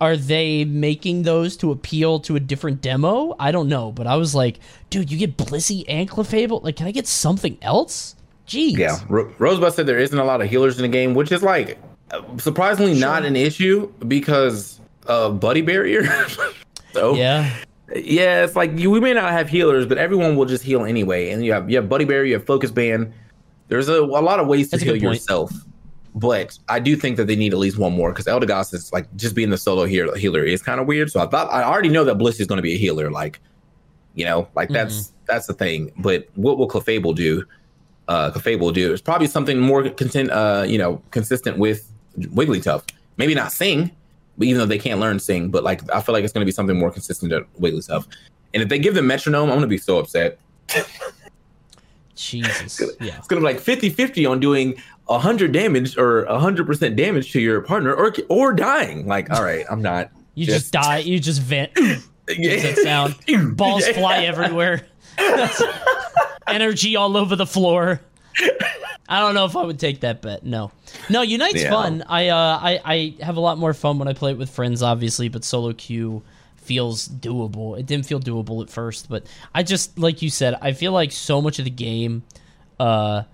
are 0.00 0.16
they 0.16 0.64
making 0.64 1.22
those 1.24 1.56
to 1.58 1.70
appeal 1.72 2.20
to 2.20 2.36
a 2.36 2.40
different 2.40 2.80
demo? 2.80 3.34
I 3.38 3.52
don't 3.52 3.68
know, 3.68 3.92
but 3.92 4.06
I 4.06 4.16
was 4.16 4.34
like, 4.34 4.58
dude, 4.88 5.10
you 5.10 5.18
get 5.18 5.36
Blissey 5.36 5.84
and 5.88 6.08
Clefable. 6.08 6.62
Like, 6.62 6.76
can 6.76 6.86
I 6.86 6.90
get 6.92 7.06
something 7.06 7.58
else? 7.62 8.16
Jeez. 8.46 8.76
Yeah, 8.76 8.98
Ro- 9.08 9.32
Rosebud 9.38 9.72
said 9.74 9.86
there 9.86 9.98
isn't 9.98 10.18
a 10.18 10.24
lot 10.24 10.40
of 10.40 10.48
healers 10.50 10.76
in 10.78 10.82
the 10.82 10.88
game, 10.88 11.14
which 11.14 11.30
is 11.30 11.42
like 11.42 11.78
surprisingly 12.38 12.98
not 12.98 13.24
an 13.24 13.36
issue 13.36 13.92
because 14.08 14.80
of 15.06 15.38
buddy 15.38 15.60
barrier. 15.62 16.04
so 16.92 17.14
Yeah. 17.14 17.48
yeah, 17.94 18.42
it's 18.44 18.56
like 18.56 18.76
you, 18.78 18.90
we 18.90 19.00
may 19.00 19.12
not 19.12 19.30
have 19.32 19.48
healers, 19.48 19.86
but 19.86 19.98
everyone 19.98 20.34
will 20.36 20.46
just 20.46 20.64
heal 20.64 20.84
anyway. 20.84 21.30
And 21.30 21.44
you 21.44 21.52
have 21.52 21.70
you 21.70 21.76
have 21.76 21.88
buddy 21.88 22.04
barrier, 22.04 22.24
you 22.24 22.34
have 22.34 22.46
focus 22.46 22.70
band. 22.70 23.12
There's 23.68 23.88
a, 23.88 24.02
a 24.02 24.22
lot 24.22 24.40
of 24.40 24.48
ways 24.48 24.66
to 24.70 24.70
That's 24.72 24.82
heal 24.82 24.96
yourself, 24.96 25.52
but 26.14 26.58
I 26.68 26.80
do 26.80 26.96
think 26.96 27.16
that 27.16 27.26
they 27.26 27.36
need 27.36 27.52
at 27.52 27.58
least 27.58 27.78
one 27.78 27.92
more 27.92 28.12
because 28.12 28.26
Eldegoss 28.26 28.74
is 28.74 28.92
like 28.92 29.06
just 29.16 29.34
being 29.34 29.50
the 29.50 29.58
solo 29.58 29.84
healer, 29.84 30.16
healer 30.16 30.42
is 30.42 30.62
kind 30.62 30.80
of 30.80 30.86
weird. 30.86 31.10
So 31.10 31.20
I 31.20 31.26
thought 31.26 31.52
I 31.52 31.62
already 31.62 31.88
know 31.88 32.04
that 32.04 32.16
Bliss 32.16 32.40
is 32.40 32.46
going 32.46 32.56
to 32.58 32.62
be 32.62 32.74
a 32.74 32.78
healer, 32.78 33.10
like 33.10 33.40
you 34.14 34.24
know, 34.24 34.48
like 34.54 34.70
that's 34.70 34.94
Mm-hmm. 34.94 35.16
that's 35.26 35.46
the 35.46 35.54
thing. 35.54 35.92
But 35.98 36.28
what 36.34 36.58
will 36.58 36.68
Clefable 36.68 37.14
do? 37.14 37.44
Uh, 38.08 38.32
Clefable 38.32 38.74
do 38.74 38.92
is 38.92 39.00
probably 39.00 39.28
something 39.28 39.60
more 39.60 39.88
content, 39.90 40.30
uh, 40.30 40.64
you 40.66 40.78
know, 40.78 41.00
consistent 41.12 41.58
with 41.58 41.90
Wigglytuff. 42.18 42.88
Maybe 43.18 43.34
not 43.34 43.52
sing, 43.52 43.92
but 44.36 44.48
even 44.48 44.58
though 44.58 44.66
they 44.66 44.78
can't 44.78 44.98
learn 44.98 45.20
sing, 45.20 45.48
but 45.50 45.62
like 45.62 45.80
I 45.94 46.00
feel 46.00 46.12
like 46.12 46.24
it's 46.24 46.32
going 46.32 46.44
to 46.44 46.46
be 46.46 46.52
something 46.52 46.76
more 46.76 46.90
consistent 46.90 47.30
to 47.30 47.42
Wigglytuff. 47.60 48.06
And 48.52 48.64
if 48.64 48.68
they 48.68 48.80
give 48.80 48.94
them 48.94 49.06
metronome, 49.06 49.44
I'm 49.48 49.56
going 49.56 49.60
to 49.62 49.68
be 49.68 49.78
so 49.78 49.98
upset. 49.98 50.38
Jesus. 52.16 52.80
Yeah. 53.00 53.16
It's 53.16 53.28
going 53.28 53.40
to 53.42 53.48
be 53.48 53.54
like 53.54 53.62
50-50 53.62 54.28
on 54.28 54.40
doing 54.40 54.74
100 55.10 55.52
damage 55.52 55.96
or 55.98 56.24
100% 56.26 56.96
damage 56.96 57.32
to 57.32 57.40
your 57.40 57.60
partner 57.62 57.92
or 57.94 58.12
or 58.28 58.52
dying. 58.52 59.06
Like, 59.06 59.30
all 59.30 59.42
right, 59.42 59.64
I'm 59.70 59.82
not. 59.82 60.10
You 60.36 60.46
just, 60.46 60.72
die. 60.72 60.98
You 60.98 61.18
just 61.18 61.42
vent. 61.42 61.74
that 62.26 62.80
sound. 62.82 63.16
Balls 63.56 63.86
Yeah. 63.86 63.92
fly 63.94 64.18
everywhere. 64.24 64.86
Energy 66.46 66.96
all 66.96 67.16
over 67.16 67.36
the 67.36 67.46
floor. 67.46 68.00
I 69.08 69.18
don't 69.20 69.34
know 69.34 69.44
if 69.44 69.56
I 69.56 69.64
would 69.64 69.78
take 69.78 70.00
that 70.00 70.22
bet. 70.22 70.44
No, 70.44 70.70
no. 71.10 71.22
Unite's 71.22 71.62
Yeah. 71.62 71.70
fun. 71.70 72.04
I 72.06 72.28
uh, 72.28 72.58
I 72.62 72.80
I 72.84 73.14
have 73.24 73.36
a 73.36 73.40
lot 73.40 73.58
more 73.58 73.74
fun 73.74 73.98
when 73.98 74.08
I 74.08 74.12
play 74.14 74.30
it 74.30 74.38
with 74.38 74.48
friends, 74.50 74.82
obviously. 74.82 75.28
But 75.28 75.44
solo 75.44 75.72
queue 75.72 76.22
feels 76.56 77.08
doable. 77.08 77.78
It 77.78 77.86
didn't 77.86 78.06
feel 78.06 78.20
doable 78.20 78.62
at 78.62 78.70
first, 78.70 79.08
but 79.08 79.26
I 79.54 79.62
just 79.64 79.98
like 79.98 80.22
you 80.22 80.30
said. 80.30 80.56
I 80.62 80.72
feel 80.72 80.92
like 80.92 81.12
so 81.12 81.42
much 81.42 81.58
of 81.58 81.64
the 81.64 81.70
game 81.72 82.22
uh, 82.78 83.24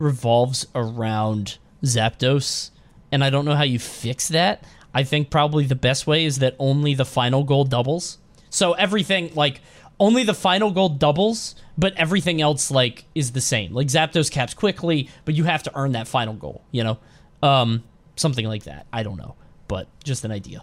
revolves 0.00 0.66
around 0.74 1.58
Zapdos, 1.84 2.70
and 3.12 3.22
I 3.22 3.30
don't 3.30 3.44
know 3.44 3.54
how 3.54 3.62
you 3.62 3.78
fix 3.78 4.26
that. 4.28 4.64
I 4.92 5.04
think 5.04 5.30
probably 5.30 5.66
the 5.66 5.76
best 5.76 6.06
way 6.08 6.24
is 6.24 6.40
that 6.40 6.56
only 6.58 6.94
the 6.94 7.04
final 7.04 7.44
goal 7.44 7.64
doubles. 7.64 8.18
So 8.48 8.72
everything 8.72 9.30
like 9.34 9.60
only 10.00 10.24
the 10.24 10.34
final 10.34 10.72
goal 10.72 10.88
doubles, 10.88 11.54
but 11.78 11.94
everything 11.94 12.40
else 12.40 12.70
like 12.70 13.04
is 13.14 13.32
the 13.32 13.40
same. 13.40 13.72
Like 13.72 13.86
Zapdos 13.86 14.30
caps 14.30 14.54
quickly, 14.54 15.08
but 15.24 15.34
you 15.34 15.44
have 15.44 15.62
to 15.64 15.72
earn 15.76 15.92
that 15.92 16.08
final 16.08 16.34
goal. 16.34 16.64
You 16.72 16.82
know, 16.82 16.98
Um, 17.42 17.84
something 18.16 18.46
like 18.46 18.64
that. 18.64 18.86
I 18.92 19.02
don't 19.02 19.16
know, 19.16 19.36
but 19.68 19.86
just 20.02 20.24
an 20.24 20.32
idea. 20.32 20.62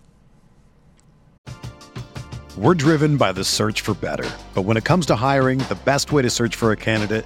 We're 2.57 2.73
driven 2.75 3.17
by 3.17 3.31
the 3.33 3.43
search 3.43 3.81
for 3.81 3.93
better. 3.93 4.29
But 4.55 4.63
when 4.63 4.77
it 4.77 4.83
comes 4.83 5.05
to 5.07 5.15
hiring, 5.15 5.59
the 5.59 5.77
best 5.85 6.11
way 6.11 6.23
to 6.23 6.29
search 6.29 6.55
for 6.55 6.71
a 6.71 6.75
candidate 6.75 7.25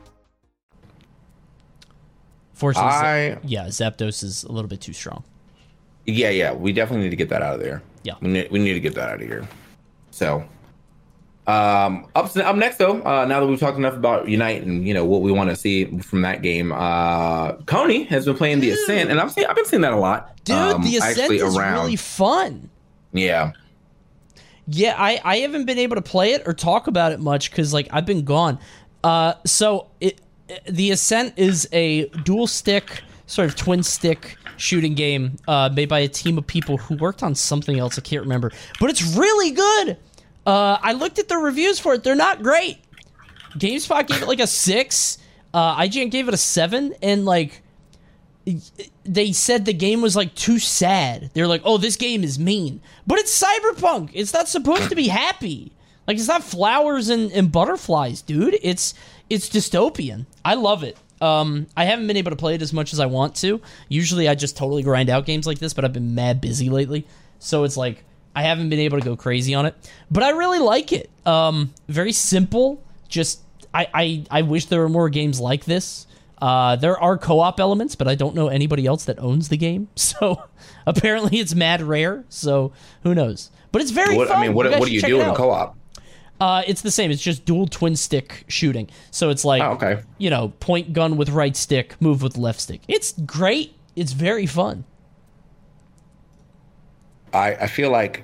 Fortunately, 2.61 2.91
I- 2.91 3.37
yeah, 3.43 3.65
Zapdos 3.65 4.23
is 4.23 4.43
a 4.43 4.51
little 4.51 4.69
bit 4.69 4.81
too 4.81 4.93
strong. 4.93 5.23
Yeah, 6.05 6.29
yeah, 6.29 6.53
we 6.53 6.71
definitely 6.73 7.03
need 7.05 7.09
to 7.09 7.15
get 7.15 7.29
that 7.29 7.41
out 7.41 7.55
of 7.55 7.59
there. 7.59 7.81
Yeah. 8.03 8.13
we 8.21 8.29
need, 8.29 8.51
we 8.51 8.59
need 8.59 8.73
to 8.73 8.79
get 8.79 8.93
that 8.95 9.09
out 9.09 9.15
of 9.21 9.27
here. 9.27 9.47
So, 10.11 10.43
um, 11.47 12.07
up 12.15 12.35
up 12.37 12.55
next 12.55 12.77
though, 12.77 13.01
uh, 13.01 13.25
now 13.25 13.39
that 13.39 13.47
we've 13.47 13.59
talked 13.59 13.77
enough 13.77 13.95
about 13.95 14.27
Unite 14.27 14.61
and 14.63 14.87
you 14.87 14.93
know 14.93 15.05
what 15.05 15.21
we 15.21 15.31
want 15.31 15.49
to 15.49 15.55
see 15.55 15.85
from 15.99 16.21
that 16.21 16.41
game, 16.43 16.71
uh, 16.71 17.53
Coney 17.65 18.03
has 18.03 18.25
been 18.25 18.35
playing 18.37 18.59
the 18.59 18.69
Ascent, 18.71 19.09
and 19.09 19.19
I've 19.19 19.31
seen 19.31 19.45
I've 19.47 19.55
been 19.55 19.65
seeing 19.65 19.81
that 19.81 19.93
a 19.93 19.97
lot, 19.97 20.35
Dude, 20.43 20.55
um, 20.55 20.83
the 20.83 20.97
Ascent 20.97 21.33
is 21.33 21.57
around. 21.57 21.73
really 21.83 21.95
fun. 21.95 22.69
yeah, 23.11 23.51
Yeah, 24.67 24.95
I, 24.97 25.19
I 25.23 25.37
haven't 25.37 25.65
been 25.65 25.79
able 25.79 25.95
to 25.95 26.01
play 26.03 26.33
it 26.33 26.43
or 26.47 26.53
talk 26.53 26.85
about 26.87 27.11
it 27.11 27.19
much 27.19 27.49
because 27.49 27.73
like 27.73 27.87
I've 27.91 28.05
been 28.05 28.23
gone. 28.23 28.59
Uh, 29.03 29.33
so 29.45 29.87
it 29.99 30.21
the 30.69 30.91
Ascent 30.91 31.33
is 31.37 31.67
a 31.71 32.05
dual 32.23 32.47
stick 32.47 33.03
sort 33.25 33.47
of 33.47 33.55
twin 33.55 33.81
stick 33.83 34.37
shooting 34.57 34.93
game 34.93 35.37
uh, 35.47 35.69
made 35.73 35.89
by 35.89 35.99
a 35.99 36.07
team 36.07 36.37
of 36.37 36.45
people 36.45 36.77
who 36.77 36.95
worked 36.95 37.23
on 37.23 37.33
something 37.33 37.79
else 37.79 37.97
I 37.97 38.01
can't 38.01 38.23
remember, 38.23 38.51
but 38.79 38.89
it's 38.89 39.15
really 39.15 39.51
good. 39.51 39.97
Uh, 40.45 40.77
I 40.81 40.93
looked 40.93 41.19
at 41.19 41.27
the 41.27 41.37
reviews 41.37 41.79
for 41.79 41.93
it; 41.93 42.03
they're 42.03 42.15
not 42.15 42.43
great. 42.43 42.77
GameSpot 43.57 44.07
gave 44.07 44.21
it 44.21 44.27
like 44.27 44.39
a 44.39 44.47
six. 44.47 45.17
Uh, 45.53 45.77
IGN 45.77 46.11
gave 46.11 46.27
it 46.27 46.33
a 46.33 46.37
seven, 46.37 46.93
and 47.01 47.25
like 47.25 47.61
they 49.03 49.31
said 49.31 49.65
the 49.65 49.73
game 49.73 50.01
was 50.01 50.15
like 50.15 50.33
too 50.35 50.59
sad. 50.59 51.29
They're 51.33 51.47
like, 51.47 51.61
"Oh, 51.63 51.77
this 51.77 51.95
game 51.95 52.23
is 52.23 52.39
mean," 52.39 52.81
but 53.05 53.19
it's 53.19 53.41
cyberpunk. 53.41 54.11
It's 54.13 54.33
not 54.33 54.47
supposed 54.47 54.89
to 54.89 54.95
be 54.95 55.07
happy. 55.07 55.71
Like 56.07 56.17
it's 56.17 56.27
not 56.27 56.43
flowers 56.43 57.09
and, 57.09 57.31
and 57.31 57.51
butterflies, 57.51 58.21
dude. 58.21 58.57
It's 58.61 58.93
it's 59.31 59.49
dystopian. 59.49 60.25
I 60.43 60.55
love 60.55 60.83
it. 60.83 60.97
Um, 61.21 61.67
I 61.77 61.85
haven't 61.85 62.07
been 62.07 62.17
able 62.17 62.31
to 62.31 62.35
play 62.35 62.55
it 62.55 62.61
as 62.61 62.73
much 62.73 62.91
as 62.93 62.99
I 62.99 63.05
want 63.05 63.35
to. 63.37 63.61
Usually, 63.87 64.27
I 64.27 64.35
just 64.35 64.57
totally 64.57 64.83
grind 64.83 65.09
out 65.09 65.25
games 65.25 65.47
like 65.47 65.59
this, 65.59 65.73
but 65.73 65.85
I've 65.85 65.93
been 65.93 66.15
mad 66.15 66.41
busy 66.41 66.69
lately, 66.69 67.07
so 67.39 67.63
it's 67.63 67.77
like 67.77 68.03
I 68.35 68.41
haven't 68.43 68.69
been 68.69 68.79
able 68.79 68.99
to 68.99 69.05
go 69.05 69.15
crazy 69.15 69.53
on 69.53 69.65
it. 69.65 69.75
But 70.09 70.23
I 70.23 70.31
really 70.31 70.59
like 70.59 70.91
it. 70.91 71.09
Um, 71.25 71.73
very 71.87 72.11
simple. 72.11 72.83
Just 73.07 73.41
I, 73.73 73.87
I 73.93 74.25
I 74.29 74.41
wish 74.41 74.65
there 74.65 74.81
were 74.81 74.89
more 74.89 75.09
games 75.09 75.39
like 75.39 75.63
this. 75.63 76.07
Uh, 76.41 76.75
there 76.75 76.99
are 76.99 77.17
co-op 77.19 77.59
elements, 77.59 77.95
but 77.95 78.07
I 78.07 78.15
don't 78.15 78.35
know 78.35 78.47
anybody 78.47 78.87
else 78.87 79.05
that 79.05 79.19
owns 79.19 79.49
the 79.49 79.57
game. 79.57 79.87
So 79.95 80.43
apparently, 80.85 81.39
it's 81.39 81.55
mad 81.55 81.81
rare. 81.81 82.25
So 82.27 82.73
who 83.03 83.15
knows? 83.15 83.51
But 83.71 83.81
it's 83.81 83.91
very 83.91 84.17
what, 84.17 84.27
fun. 84.27 84.37
I 84.37 84.41
mean, 84.41 84.53
what 84.53 84.69
what 84.79 84.89
do 84.89 84.93
you 84.93 85.01
do 85.01 85.21
in 85.21 85.33
co-op? 85.35 85.77
Uh, 86.41 86.63
it's 86.65 86.81
the 86.81 86.89
same. 86.91 87.11
It's 87.11 87.21
just 87.21 87.45
dual 87.45 87.67
twin 87.67 87.95
stick 87.95 88.45
shooting. 88.47 88.89
So 89.11 89.29
it's 89.29 89.45
like, 89.45 89.61
Oh, 89.61 89.73
okay. 89.73 90.01
you 90.17 90.29
know, 90.31 90.49
point 90.59 90.91
gun 90.91 91.15
with 91.15 91.29
right 91.29 91.55
stick, 91.55 91.95
move 92.01 92.21
with 92.23 92.35
left 92.35 92.59
stick. 92.59 92.81
It's 92.87 93.11
great. 93.13 93.75
It's 93.95 94.11
very 94.13 94.45
fun. 94.47 94.83
I 97.33 97.55
I 97.55 97.67
feel 97.67 97.91
like. 97.91 98.23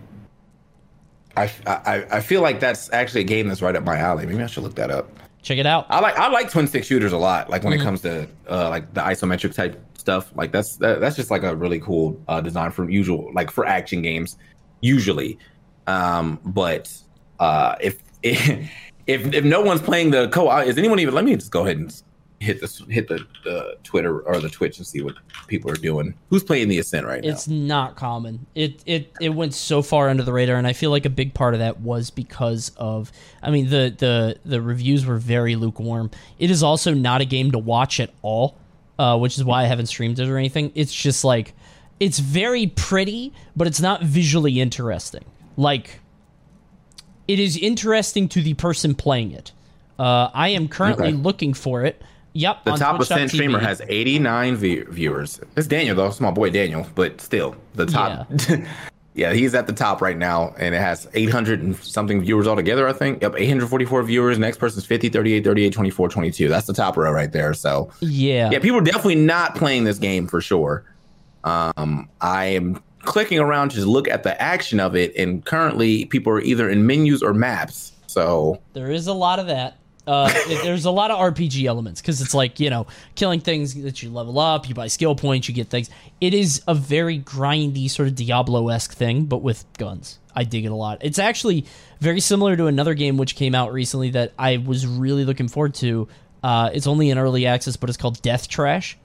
I, 1.35 1.51
I, 1.67 2.05
I 2.13 2.19
feel 2.21 2.41
like 2.41 2.59
that's 2.59 2.91
actually 2.91 3.21
a 3.21 3.25
game 3.25 3.47
that's 3.47 3.61
right 3.61 3.75
up 3.75 3.83
my 3.83 3.95
alley. 3.99 4.25
Maybe 4.25 4.41
I 4.41 4.47
should 4.47 4.63
look 4.63 4.73
that 4.73 4.89
up. 4.89 5.07
Check 5.43 5.59
it 5.59 5.67
out. 5.67 5.85
I 5.87 5.99
like 5.99 6.17
I 6.17 6.29
like 6.29 6.49
twin 6.49 6.65
stick 6.65 6.83
shooters 6.83 7.11
a 7.13 7.17
lot. 7.17 7.47
Like 7.51 7.63
when 7.63 7.73
Mm-hmm. 7.73 7.81
it 7.81 7.85
comes 7.85 8.01
to 8.01 8.27
uh, 8.49 8.69
like 8.69 8.91
the 8.95 9.01
isometric 9.01 9.53
type 9.53 9.79
stuff. 9.99 10.31
Like 10.35 10.51
that's 10.51 10.77
that, 10.77 10.99
that's 10.99 11.15
just 11.15 11.29
like 11.29 11.43
a 11.43 11.55
really 11.55 11.79
cool 11.79 12.19
uh, 12.27 12.41
design 12.41 12.71
for 12.71 12.89
usual 12.89 13.29
like 13.35 13.51
for 13.51 13.67
action 13.67 14.01
games 14.01 14.35
usually. 14.81 15.37
Um, 15.85 16.39
but 16.43 16.91
uh, 17.39 17.75
if 17.81 18.01
if 18.23 18.69
if 19.07 19.43
no 19.43 19.61
one's 19.61 19.81
playing 19.81 20.11
the 20.11 20.27
co-op, 20.29 20.65
is 20.65 20.77
anyone 20.77 20.99
even? 20.99 21.13
Let 21.13 21.25
me 21.25 21.35
just 21.35 21.51
go 21.51 21.63
ahead 21.63 21.77
and 21.77 22.03
hit 22.39 22.61
the 22.61 22.85
hit 22.89 23.07
the, 23.07 23.25
the 23.43 23.77
Twitter 23.83 24.19
or 24.21 24.39
the 24.39 24.49
Twitch 24.49 24.77
and 24.77 24.85
see 24.85 25.01
what 25.01 25.15
people 25.47 25.71
are 25.71 25.75
doing. 25.75 26.13
Who's 26.29 26.43
playing 26.43 26.67
the 26.67 26.77
Ascent 26.79 27.05
right 27.05 27.23
now? 27.23 27.29
It's 27.29 27.47
not 27.47 27.95
common. 27.95 28.45
It 28.53 28.83
it 28.85 29.11
it 29.19 29.29
went 29.29 29.53
so 29.53 29.81
far 29.81 30.09
under 30.09 30.23
the 30.23 30.33
radar, 30.33 30.57
and 30.57 30.67
I 30.67 30.73
feel 30.73 30.91
like 30.91 31.05
a 31.05 31.09
big 31.09 31.33
part 31.33 31.53
of 31.53 31.59
that 31.59 31.79
was 31.79 32.09
because 32.09 32.71
of. 32.77 33.11
I 33.41 33.49
mean, 33.49 33.69
the 33.69 33.95
the 33.97 34.37
the 34.45 34.61
reviews 34.61 35.05
were 35.05 35.17
very 35.17 35.55
lukewarm. 35.55 36.11
It 36.39 36.51
is 36.51 36.63
also 36.63 36.93
not 36.93 37.21
a 37.21 37.25
game 37.25 37.51
to 37.51 37.59
watch 37.59 37.99
at 37.99 38.11
all, 38.21 38.57
uh, 38.99 39.17
which 39.17 39.37
is 39.37 39.43
why 39.43 39.63
I 39.63 39.65
haven't 39.65 39.87
streamed 39.87 40.19
it 40.19 40.29
or 40.29 40.37
anything. 40.37 40.71
It's 40.75 40.93
just 40.93 41.23
like 41.23 41.53
it's 41.99 42.19
very 42.19 42.67
pretty, 42.67 43.33
but 43.55 43.67
it's 43.67 43.81
not 43.81 44.03
visually 44.03 44.59
interesting. 44.59 45.25
Like 45.55 46.01
it 47.27 47.39
is 47.39 47.57
interesting 47.57 48.27
to 48.29 48.41
the 48.41 48.53
person 48.55 48.95
playing 48.95 49.31
it. 49.31 49.51
Uh, 49.99 50.29
I 50.33 50.49
am 50.49 50.67
currently 50.67 51.07
Okay. 51.09 51.17
looking 51.17 51.53
for 51.53 51.83
it. 51.83 52.01
Yep, 52.33 52.65
The 52.65 52.71
on 52.71 52.77
top 52.79 52.99
Ascent 53.01 53.21
Twitch.tv. 53.21 53.33
streamer 53.35 53.59
has 53.59 53.81
89 53.89 54.55
view- 54.57 54.85
viewers. 54.91 55.39
It's 55.55 55.65
Daniel 55.65 55.95
though. 55.95 56.05
It's 56.07 56.19
my 56.21 56.29
boy 56.29 56.51
Daniel, 56.51 56.85
but 56.93 57.19
still 57.19 57.55
the 57.73 57.87
top. 57.87 58.31
Yeah, 59.15 59.33
he's 59.33 59.55
at 59.55 59.65
the 59.65 59.73
top 59.73 60.01
right 60.03 60.15
now, 60.15 60.53
and 60.59 60.75
it 60.75 60.79
has 60.79 61.07
800 61.15 61.63
and 61.63 61.75
something 61.77 62.21
viewers 62.21 62.45
altogether, 62.45 62.87
I 62.87 62.93
think. 62.93 63.23
Yep, 63.23 63.33
844 63.39 64.03
viewers. 64.03 64.37
Next 64.37 64.57
person's 64.57 64.85
50, 64.85 65.09
38, 65.09 65.43
38, 65.43 65.73
24, 65.73 66.09
22. 66.09 66.47
That's 66.47 66.67
the 66.67 66.73
top 66.73 66.95
row 66.95 67.09
right 67.11 67.31
there. 67.31 67.55
So, 67.55 67.89
Yeah. 68.01 68.51
yeah, 68.51 68.59
people 68.59 68.77
are 68.77 68.83
definitely 68.83 69.15
not 69.15 69.55
playing 69.55 69.85
this 69.85 69.97
game 69.97 70.27
for 70.27 70.39
sure. 70.39 70.83
Um, 71.43 72.07
I 72.21 72.45
am 72.45 72.83
clicking 73.07 73.39
around 73.39 73.71
to 73.71 73.85
look 73.85 74.07
at 74.07 74.23
the 74.23 74.39
action 74.39 74.79
of 74.79 74.95
it, 74.95 75.15
and 75.15 75.43
currently 75.43 76.05
people 76.05 76.31
are 76.33 76.41
either 76.41 76.69
in 76.69 76.85
menus 76.85 77.23
or 77.23 77.33
maps. 77.33 77.93
So, 78.05 78.61
There 78.73 78.91
is 78.91 79.07
a 79.07 79.13
lot 79.13 79.39
of 79.39 79.47
that. 79.47 79.77
Uh, 80.05 80.31
there's 80.47 80.85
a 80.85 80.91
lot 80.91 81.09
of 81.09 81.17
RPG 81.17 81.65
elements 81.65 82.01
because 82.01 82.21
it's 82.21 82.33
like 82.33 82.59
you 82.59 82.69
know 82.69 82.85
killing 83.15 83.39
things 83.39 83.73
that 83.81 84.03
you 84.03 84.09
level 84.09 84.37
up, 84.39 84.67
you 84.67 84.75
buy 84.75 84.87
skill 84.87 85.15
points, 85.15 85.47
you 85.47 85.55
get 85.55 85.69
things. 85.69 85.89
It 86.21 86.33
is 86.33 86.61
a 86.67 86.75
very 86.75 87.19
grindy 87.19 87.89
sort 87.89 88.09
of 88.09 88.15
Diablo 88.15 88.67
esque 88.69 88.93
thing, 88.93 89.25
but 89.25 89.37
with 89.37 89.65
guns. 89.77 90.19
I 90.35 90.43
dig 90.43 90.65
it 90.65 90.71
a 90.71 90.75
lot. 90.75 90.99
It's 91.01 91.17
actually 91.17 91.65
very 91.99 92.19
similar 92.19 92.55
to 92.55 92.67
another 92.67 92.93
game 92.93 93.17
which 93.17 93.35
came 93.35 93.55
out 93.55 93.73
recently 93.73 94.11
that 94.11 94.33
I 94.37 94.57
was 94.57 94.85
really 94.85 95.25
looking 95.25 95.47
forward 95.47 95.73
to. 95.75 96.07
Uh, 96.43 96.69
it's 96.71 96.85
only 96.85 97.09
in 97.09 97.17
early 97.17 97.47
access, 97.47 97.75
but 97.75 97.89
it's 97.89 97.97
called 97.97 98.21
Death 98.21 98.47
Trash. 98.47 98.97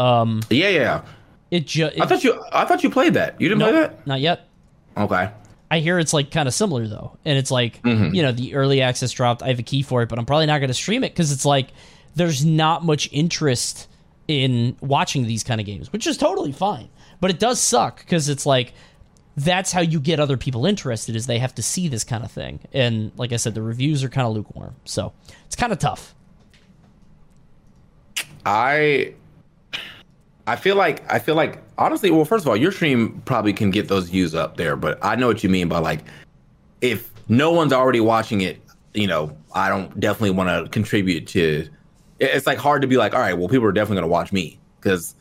Um, 0.00 0.40
yeah, 0.50 0.70
yeah. 0.70 1.02
It 1.50 1.66
just 1.66 2.00
I 2.00 2.06
thought 2.06 2.22
you, 2.24 2.42
I 2.52 2.64
thought 2.64 2.82
you 2.82 2.90
played 2.90 3.14
that. 3.14 3.40
You 3.40 3.48
didn't 3.48 3.60
play 3.62 3.72
that? 3.72 4.06
not 4.06 4.20
yet. 4.20 4.48
Okay. 4.96 5.30
I 5.72 5.78
hear 5.78 5.98
it's 6.00 6.12
like 6.12 6.30
kind 6.32 6.48
of 6.48 6.54
similar 6.54 6.86
though, 6.88 7.16
and 7.24 7.38
it's 7.38 7.50
like 7.50 7.80
Mm-hmm. 7.82 8.14
you 8.14 8.22
know 8.22 8.32
the 8.32 8.54
early 8.54 8.82
access 8.82 9.12
dropped. 9.12 9.42
I 9.42 9.48
have 9.48 9.58
a 9.58 9.62
key 9.64 9.82
for 9.82 10.02
it, 10.02 10.08
but 10.08 10.18
I'm 10.18 10.26
probably 10.26 10.46
not 10.46 10.58
going 10.58 10.68
to 10.68 10.74
stream 10.74 11.04
it 11.04 11.12
because 11.12 11.30
it's 11.32 11.44
like 11.44 11.68
there's 12.16 12.44
not 12.44 12.84
much 12.84 13.08
interest 13.12 13.86
in 14.26 14.76
watching 14.80 15.26
these 15.26 15.44
kind 15.44 15.60
of 15.60 15.66
games, 15.66 15.92
which 15.92 16.06
is 16.06 16.16
totally 16.16 16.52
fine. 16.52 16.88
But 17.20 17.30
it 17.30 17.38
does 17.38 17.60
suck 17.60 17.98
because 18.00 18.28
it's 18.28 18.46
like 18.46 18.72
that's 19.36 19.70
how 19.72 19.80
you 19.80 20.00
get 20.00 20.18
other 20.18 20.36
people 20.36 20.66
interested 20.66 21.14
is 21.14 21.26
they 21.28 21.38
have 21.38 21.54
to 21.54 21.62
see 21.62 21.86
this 21.88 22.02
kind 22.02 22.24
of 22.24 22.32
thing, 22.32 22.60
and 22.72 23.12
like 23.16 23.32
I 23.32 23.36
said, 23.36 23.54
the 23.54 23.62
reviews 23.62 24.02
are 24.02 24.08
kind 24.08 24.26
of 24.26 24.34
lukewarm, 24.34 24.74
so 24.84 25.12
it's 25.46 25.54
kind 25.56 25.72
of 25.72 25.78
tough. 25.78 26.14
I 28.44 29.14
I 30.50 30.56
feel 30.56 30.74
like 30.74 31.08
I 31.08 31.20
feel 31.20 31.36
like 31.36 31.62
honestly, 31.78 32.10
well, 32.10 32.24
first 32.24 32.44
of 32.44 32.48
all, 32.48 32.56
your 32.56 32.72
stream 32.72 33.22
probably 33.24 33.52
can 33.52 33.70
get 33.70 33.86
those 33.86 34.08
views 34.08 34.34
up 34.34 34.56
there, 34.56 34.74
but 34.74 34.98
I 35.00 35.14
know 35.14 35.28
what 35.28 35.44
you 35.44 35.48
mean 35.48 35.68
by 35.68 35.78
like 35.78 36.00
if 36.80 37.12
no 37.28 37.52
one's 37.52 37.72
already 37.72 38.00
watching 38.00 38.40
it, 38.40 38.60
you 38.92 39.06
know, 39.06 39.36
I 39.54 39.68
don't 39.68 40.00
definitely 40.00 40.32
want 40.32 40.48
to 40.48 40.68
contribute 40.70 41.28
to. 41.28 41.68
It's 42.18 42.48
like 42.48 42.58
hard 42.58 42.82
to 42.82 42.88
be 42.88 42.96
like, 42.96 43.14
all 43.14 43.20
right, 43.20 43.34
well, 43.38 43.48
people 43.48 43.64
are 43.64 43.72
definitely 43.72 43.98
going 43.98 44.08
to 44.10 44.12
watch 44.12 44.32
me 44.32 44.58
because 44.80 45.14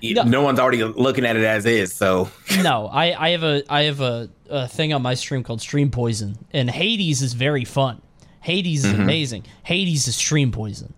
No. 0.00 0.22
no. 0.22 0.42
one's 0.42 0.60
already 0.60 0.84
looking 0.84 1.26
at 1.26 1.34
it 1.34 1.42
as 1.42 1.66
is. 1.66 1.92
So 1.92 2.30
no, 2.62 2.86
I, 2.86 3.26
I 3.26 3.30
have 3.30 3.42
a 3.42 3.64
I 3.68 3.82
have 3.82 4.00
a, 4.00 4.30
a 4.48 4.68
thing 4.68 4.92
on 4.92 5.02
my 5.02 5.14
stream 5.14 5.42
called 5.42 5.60
Stream 5.60 5.90
Poison, 5.90 6.38
and 6.52 6.70
Hades 6.70 7.20
is 7.20 7.32
very 7.32 7.64
fun. 7.64 8.00
Hades 8.42 8.84
is 8.84 8.92
mm-hmm. 8.92 9.02
amazing. 9.02 9.44
Hades 9.64 10.06
is 10.06 10.14
stream 10.14 10.52
poison. 10.52 10.94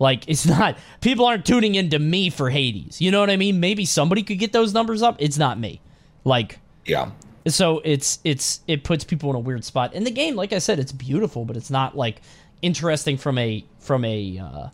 Like 0.00 0.26
it's 0.28 0.46
not 0.46 0.76
people 1.00 1.26
aren't 1.26 1.44
tuning 1.44 1.76
into 1.76 2.00
me 2.00 2.30
for 2.30 2.50
Hades. 2.50 3.00
You 3.00 3.12
know 3.12 3.20
what 3.20 3.30
I 3.30 3.36
mean? 3.36 3.60
Maybe 3.60 3.84
somebody 3.84 4.24
could 4.24 4.40
get 4.40 4.52
those 4.52 4.74
numbers 4.74 5.02
up. 5.02 5.16
It's 5.20 5.38
not 5.38 5.60
me. 5.60 5.80
Like 6.24 6.58
yeah, 6.86 7.10
so 7.46 7.80
it's 7.84 8.18
it's 8.24 8.60
it 8.66 8.82
puts 8.82 9.04
people 9.04 9.30
in 9.30 9.36
a 9.36 9.40
weird 9.40 9.64
spot. 9.64 9.92
And 9.94 10.06
the 10.06 10.10
game, 10.10 10.34
like 10.34 10.52
I 10.52 10.58
said, 10.58 10.78
it's 10.78 10.90
beautiful, 10.90 11.44
but 11.44 11.56
it's 11.56 11.70
not 11.70 11.96
like 11.96 12.22
interesting 12.62 13.16
from 13.16 13.38
a 13.38 13.64
from 13.78 14.04
a 14.04 14.38
uh, 14.38 14.68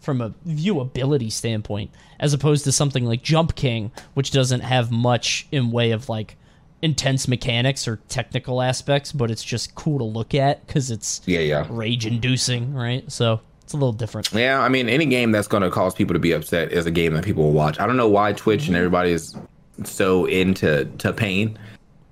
from 0.00 0.20
a 0.20 0.30
viewability 0.46 1.32
standpoint, 1.32 1.90
as 2.20 2.34
opposed 2.34 2.64
to 2.64 2.72
something 2.72 3.06
like 3.06 3.22
Jump 3.22 3.54
King, 3.54 3.90
which 4.14 4.30
doesn't 4.30 4.60
have 4.60 4.90
much 4.90 5.46
in 5.50 5.70
way 5.70 5.90
of 5.92 6.10
like 6.10 6.36
intense 6.82 7.26
mechanics 7.26 7.88
or 7.88 7.96
technical 8.08 8.62
aspects, 8.62 9.12
but 9.12 9.30
it's 9.30 9.42
just 9.42 9.74
cool 9.74 9.98
to 9.98 10.04
look 10.04 10.34
at 10.34 10.66
because 10.66 10.90
it's 10.90 11.20
yeah, 11.26 11.40
yeah. 11.40 11.66
rage 11.68 12.06
inducing, 12.06 12.74
right? 12.74 13.10
So 13.10 13.40
it's 13.68 13.74
a 13.74 13.76
little 13.76 13.92
different. 13.92 14.32
Yeah, 14.32 14.62
I 14.62 14.70
mean, 14.70 14.88
any 14.88 15.04
game 15.04 15.30
that's 15.30 15.46
going 15.46 15.62
to 15.62 15.68
cause 15.68 15.94
people 15.94 16.14
to 16.14 16.18
be 16.18 16.32
upset 16.32 16.72
is 16.72 16.86
a 16.86 16.90
game 16.90 17.12
that 17.12 17.22
people 17.22 17.44
will 17.44 17.52
watch. 17.52 17.78
I 17.78 17.86
don't 17.86 17.98
know 17.98 18.08
why 18.08 18.32
Twitch 18.32 18.66
and 18.66 18.74
everybody 18.74 19.12
is 19.12 19.36
so 19.84 20.24
into 20.24 20.86
to 20.86 21.12
pain, 21.12 21.58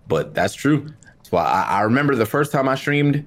but 0.07 0.35
that's 0.35 0.53
true. 0.53 0.87
That's 1.17 1.33
why 1.33 1.45
I, 1.45 1.79
I 1.79 1.81
remember 1.81 2.15
the 2.15 2.27
first 2.27 2.53
time 2.53 2.69
I 2.69 2.75
streamed 2.75 3.27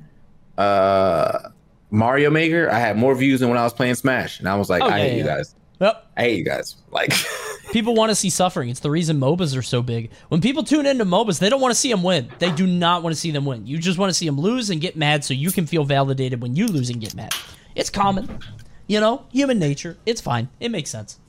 uh, 0.59 1.49
Mario 1.89 2.29
Maker, 2.29 2.69
I 2.69 2.77
had 2.77 2.97
more 2.97 3.15
views 3.15 3.39
than 3.39 3.49
when 3.49 3.57
I 3.57 3.63
was 3.63 3.73
playing 3.73 3.95
Smash, 3.95 4.37
and 4.37 4.47
I 4.47 4.55
was 4.55 4.69
like, 4.69 4.83
Oh, 4.83 4.85
I 4.85 4.97
yeah, 4.99 5.03
hate 5.05 5.17
you 5.17 5.23
guys. 5.23 5.55
Yep. 5.81 6.11
I 6.15 6.21
hate 6.21 6.37
you 6.37 6.45
guys. 6.45 6.75
Like, 6.91 7.11
People 7.71 7.95
want 7.95 8.09
to 8.09 8.15
see 8.15 8.29
suffering. 8.29 8.69
It's 8.69 8.79
the 8.79 8.91
reason 8.91 9.19
MOBAs 9.19 9.57
are 9.57 9.61
so 9.61 9.81
big. 9.81 10.11
When 10.29 10.41
people 10.41 10.63
tune 10.63 10.85
into 10.85 11.05
MOBAs, 11.05 11.39
they 11.39 11.49
don't 11.49 11.61
want 11.61 11.71
to 11.71 11.79
see 11.79 11.91
them 11.91 12.01
win. 12.01 12.29
They 12.39 12.51
do 12.51 12.65
not 12.65 13.03
want 13.03 13.15
to 13.15 13.19
see 13.19 13.29
them 13.31 13.45
win. 13.45 13.67
You 13.67 13.77
just 13.77 13.99
want 13.99 14.09
to 14.09 14.13
see 14.13 14.25
them 14.25 14.39
lose 14.39 14.69
and 14.69 14.81
get 14.81 14.95
mad 14.95 15.23
so 15.23 15.33
you 15.33 15.51
can 15.51 15.67
feel 15.67 15.83
validated 15.83 16.41
when 16.41 16.55
you 16.55 16.67
lose 16.67 16.89
and 16.89 16.99
get 16.99 17.13
mad. 17.15 17.33
It's 17.79 17.89
common. 17.89 18.39
You 18.87 18.99
know, 18.99 19.25
human 19.31 19.59
nature. 19.59 19.97
It's 20.05 20.21
fine. 20.21 20.49
It 20.59 20.69
makes 20.69 20.89
sense. 20.89 21.19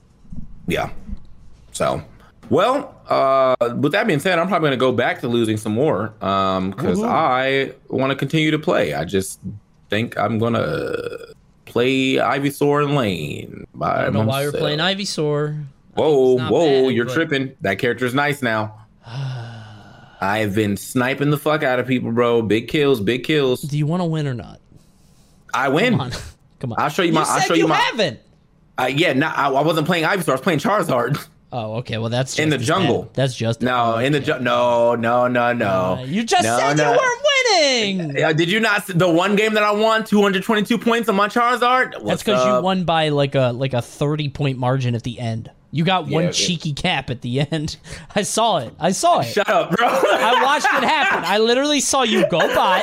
yeah. 0.66 0.90
So, 1.72 2.02
well, 2.48 3.00
uh, 3.08 3.54
with 3.76 3.92
that 3.92 4.06
being 4.06 4.18
said, 4.18 4.38
I'm 4.38 4.48
probably 4.48 4.68
going 4.70 4.78
to 4.78 4.82
go 4.84 4.92
back 4.92 5.20
to 5.20 5.28
losing 5.28 5.56
some 5.56 5.72
more 5.72 6.12
um, 6.22 6.70
because 6.70 7.00
I 7.02 7.72
want 7.88 8.10
to 8.10 8.16
continue 8.16 8.50
to 8.50 8.58
play. 8.58 8.92
I 8.94 9.04
just 9.04 9.38
think 9.88 10.18
I'm 10.18 10.38
going 10.38 10.54
to 10.54 11.34
play 11.66 12.14
Ivysaur 12.14 12.84
and 12.84 12.96
Lane. 12.96 13.66
By 13.74 14.00
I 14.00 14.04
don't 14.04 14.14
know 14.14 14.24
why 14.24 14.42
you're 14.42 14.50
myself. 14.52 14.60
playing 14.60 14.78
Ivysaur. 14.80 15.64
Whoa, 15.94 16.32
It's 16.32 16.40
not 16.40 16.52
whoa, 16.52 16.86
bad, 16.86 16.94
you're 16.94 17.04
but- 17.04 17.14
tripping. 17.14 17.56
That 17.60 17.78
character's 17.78 18.14
nice 18.14 18.42
now. 18.42 18.74
I've 20.22 20.54
been 20.54 20.76
sniping 20.76 21.30
the 21.30 21.38
fuck 21.38 21.62
out 21.62 21.78
of 21.78 21.86
people, 21.86 22.12
bro. 22.12 22.42
Big 22.42 22.68
kills, 22.68 23.00
big 23.00 23.24
kills. 23.24 23.62
Do 23.62 23.78
you 23.78 23.86
want 23.86 24.00
to 24.00 24.04
win 24.04 24.26
or 24.26 24.34
not? 24.34 24.60
I 25.54 25.68
win. 25.68 25.98
Come 26.60 26.72
on. 26.72 26.80
I'll 26.80 26.88
show 26.88 27.02
you 27.02 27.12
my- 27.12 27.22
You 27.22 27.26
I'll 27.28 27.40
show 27.40 27.54
you 27.54 27.62
you 27.62 27.68
my- 27.68 27.76
haven't. 27.76 28.20
Uh, 28.78 28.84
yeah, 28.86 29.12
no, 29.12 29.26
I, 29.26 29.48
I 29.50 29.62
wasn't 29.62 29.86
playing 29.86 30.04
Ivysaur. 30.04 30.28
I 30.28 30.32
was 30.32 30.40
playing 30.40 30.60
Charizard. 30.60 31.18
Oh, 31.52 31.78
okay. 31.78 31.98
Well, 31.98 32.10
that's 32.10 32.38
In 32.38 32.48
the 32.48 32.58
jungle. 32.58 33.02
bad. 33.02 33.14
That's 33.14 33.34
just 33.34 33.60
no, 33.60 33.96
in 33.98 34.12
the 34.12 34.20
ju- 34.20 34.38
no, 34.38 34.94
no, 34.94 35.26
no, 35.26 35.52
no. 35.52 35.96
Uh, 35.98 36.02
you 36.04 36.22
just 36.22 36.44
No, 36.44 36.56
said 36.56 36.76
no. 36.76 36.92
you 36.92 36.96
weren't 36.96 37.22
winning. 38.04 38.24
Uh, 38.24 38.32
did 38.32 38.48
you 38.48 38.60
not? 38.60 38.86
The 38.86 39.08
one 39.10 39.34
game 39.34 39.54
that 39.54 39.64
I 39.64 39.72
won, 39.72 40.04
222 40.04 40.78
points 40.78 41.08
on 41.08 41.16
my 41.16 41.26
Charizard. 41.26 42.06
That's 42.06 42.22
because 42.22 42.46
you 42.46 42.62
won 42.62 42.84
by 42.84 43.08
like 43.08 43.34
a 43.34 43.50
like 43.50 43.72
a 43.74 43.82
thirty 43.82 44.28
point 44.28 44.58
margin 44.58 44.94
at 44.94 45.02
the 45.02 45.18
end. 45.18 45.50
You 45.72 45.82
got 45.82 46.06
one 46.06 46.26
Yeah, 46.26 46.30
cheeky 46.30 46.72
cap 46.72 47.10
at 47.10 47.20
the 47.22 47.40
end. 47.40 47.78
I 48.14 48.22
saw 48.22 48.58
it. 48.58 48.72
I 48.78 48.92
saw 48.92 49.18
it. 49.18 49.24
Shut 49.24 49.48
up, 49.48 49.72
bro. 49.76 49.88
I 49.88 50.40
watched 50.44 50.66
it 50.66 50.84
happen. 50.86 51.24
I 51.24 51.38
literally 51.38 51.80
saw 51.80 52.04
you 52.04 52.28
go 52.28 52.38
by. 52.54 52.78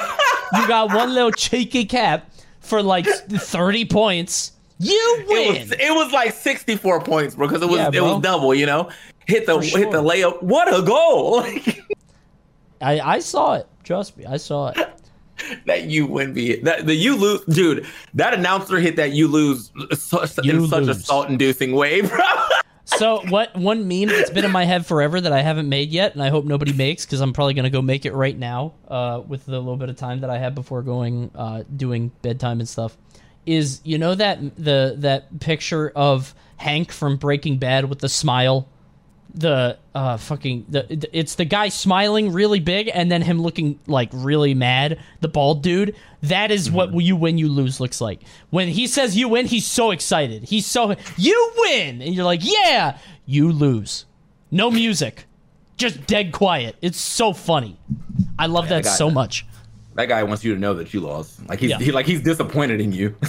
You 0.59 0.67
got 0.67 0.93
one 0.93 1.13
little 1.13 1.31
cheeky 1.31 1.85
cap 1.85 2.29
for 2.67 2.83
like 2.83 3.05
thirty 3.05 3.85
points. 3.85 4.51
You 4.79 5.15
it 5.21 5.27
win. 5.27 5.61
was 5.61 5.71
it 5.71 5.91
was 5.95 6.11
like 6.13 6.33
64 6.33 7.01
points, 7.01 7.33
bro, 7.35 7.47
because 7.47 7.63
it 7.63 7.67
was 7.67 7.79
Yeah, 7.79 7.89
it 7.91 8.01
was 8.01 8.21
double. 8.21 8.53
You 8.53 8.67
know, 8.67 8.91
hit 9.25 9.45
the 9.47 9.59
For 9.61 9.77
hit 9.79 9.91
the 9.91 10.01
layup. 10.03 10.43
What 10.43 10.67
a 10.71 10.83
goal! 10.83 11.41
I 12.81 12.99
I 12.99 13.19
saw 13.19 13.55
it. 13.55 13.67
Trust 13.83 14.17
me, 14.17 14.25
I 14.25 14.37
saw 14.37 14.69
it. 14.69 14.77
that 15.65 15.85
you 15.85 16.05
win 16.05 16.33
be 16.33 16.57
that 16.61 16.85
the 16.85 16.93
you 16.93 17.15
lose, 17.15 17.41
dude. 17.45 17.87
That 18.13 18.33
announcer 18.33 18.79
hit 18.79 18.95
that 18.97 19.11
you 19.13 19.27
lose 19.27 19.71
so, 19.97 20.25
You 20.43 20.63
in 20.63 20.69
such 20.69 20.87
a 20.87 20.93
salt-inducing 20.93 21.71
way, 21.73 22.01
bro. 22.07 22.19
So 22.87 23.21
what? 23.27 23.53
One 23.55 23.87
meme 23.87 24.07
that's 24.07 24.29
been 24.29 24.45
in 24.45 24.51
my 24.51 24.63
head 24.63 24.85
forever 24.85 25.19
that 25.19 25.33
I 25.33 25.41
haven't 25.41 25.67
made 25.67 25.89
yet, 25.89 26.13
and 26.13 26.23
I 26.23 26.29
hope 26.29 26.45
nobody 26.45 26.71
makes 26.71 27.05
because 27.05 27.19
I'm 27.19 27.33
probably 27.33 27.53
gonna 27.53 27.69
go 27.69 27.81
make 27.81 28.05
it 28.05 28.13
right 28.13 28.37
now 28.37 28.73
uh, 28.87 29.21
with 29.27 29.45
the 29.45 29.59
little 29.59 29.75
bit 29.75 29.89
of 29.89 29.97
time 29.97 30.21
that 30.21 30.29
I 30.29 30.37
have 30.37 30.55
before 30.55 30.81
going 30.81 31.29
uh, 31.35 31.63
doing 31.75 32.11
bedtime 32.21 32.59
and 32.59 32.67
stuff. 32.67 32.97
Is 33.45 33.81
you 33.83 33.97
know 33.97 34.15
that 34.15 34.39
the 34.55 34.95
that 34.99 35.39
picture 35.41 35.89
of 35.95 36.33
Hank 36.55 36.91
from 36.93 37.17
Breaking 37.17 37.57
Bad 37.57 37.89
with 37.89 37.99
the 37.99 38.09
smile, 38.09 38.67
the 39.33 39.77
uh 39.93 40.17
fucking 40.17 40.65
the 40.69 41.07
it's 41.11 41.35
the 41.35 41.45
guy 41.45 41.69
smiling 41.69 42.31
really 42.31 42.59
big 42.59 42.89
and 42.93 43.11
then 43.11 43.21
him 43.21 43.41
looking 43.41 43.79
like 43.87 44.09
really 44.13 44.53
mad, 44.53 44.99
the 45.21 45.27
bald 45.27 45.61
dude. 45.63 45.95
That 46.23 46.51
is 46.51 46.71
what 46.71 46.93
you 46.93 47.15
win 47.15 47.37
you 47.37 47.49
lose 47.49 47.79
looks 47.79 48.01
like. 48.01 48.21
When 48.49 48.67
he 48.67 48.87
says 48.87 49.15
you 49.15 49.27
win, 49.29 49.45
he's 49.45 49.65
so 49.65 49.91
excited. 49.91 50.43
He's 50.43 50.65
so 50.65 50.95
you 51.17 51.53
win 51.57 52.01
and 52.01 52.13
you're 52.13 52.25
like, 52.25 52.41
"Yeah, 52.43 52.97
you 53.25 53.51
lose." 53.51 54.05
No 54.49 54.71
music. 54.71 55.25
Just 55.77 56.07
dead 56.07 56.31
quiet. 56.31 56.75
It's 56.81 56.99
so 56.99 57.33
funny. 57.33 57.79
I 58.39 58.47
love 58.47 58.69
that 58.69 58.83
got 58.83 58.89
so 58.91 59.11
much. 59.11 59.45
That 59.97 60.05
guy 60.07 60.23
wants 60.23 60.43
you 60.43 60.53
to 60.53 60.59
know 60.59 60.73
that 60.75 60.93
you 60.93 61.01
lost. 61.01 61.47
Like 61.49 61.59
he's 61.59 61.71
Yeah. 61.71 61.79
he, 61.79 61.91
like 61.91 62.05
he's 62.05 62.21
disappointed 62.21 62.79
in 62.79 62.91
you. 62.93 63.15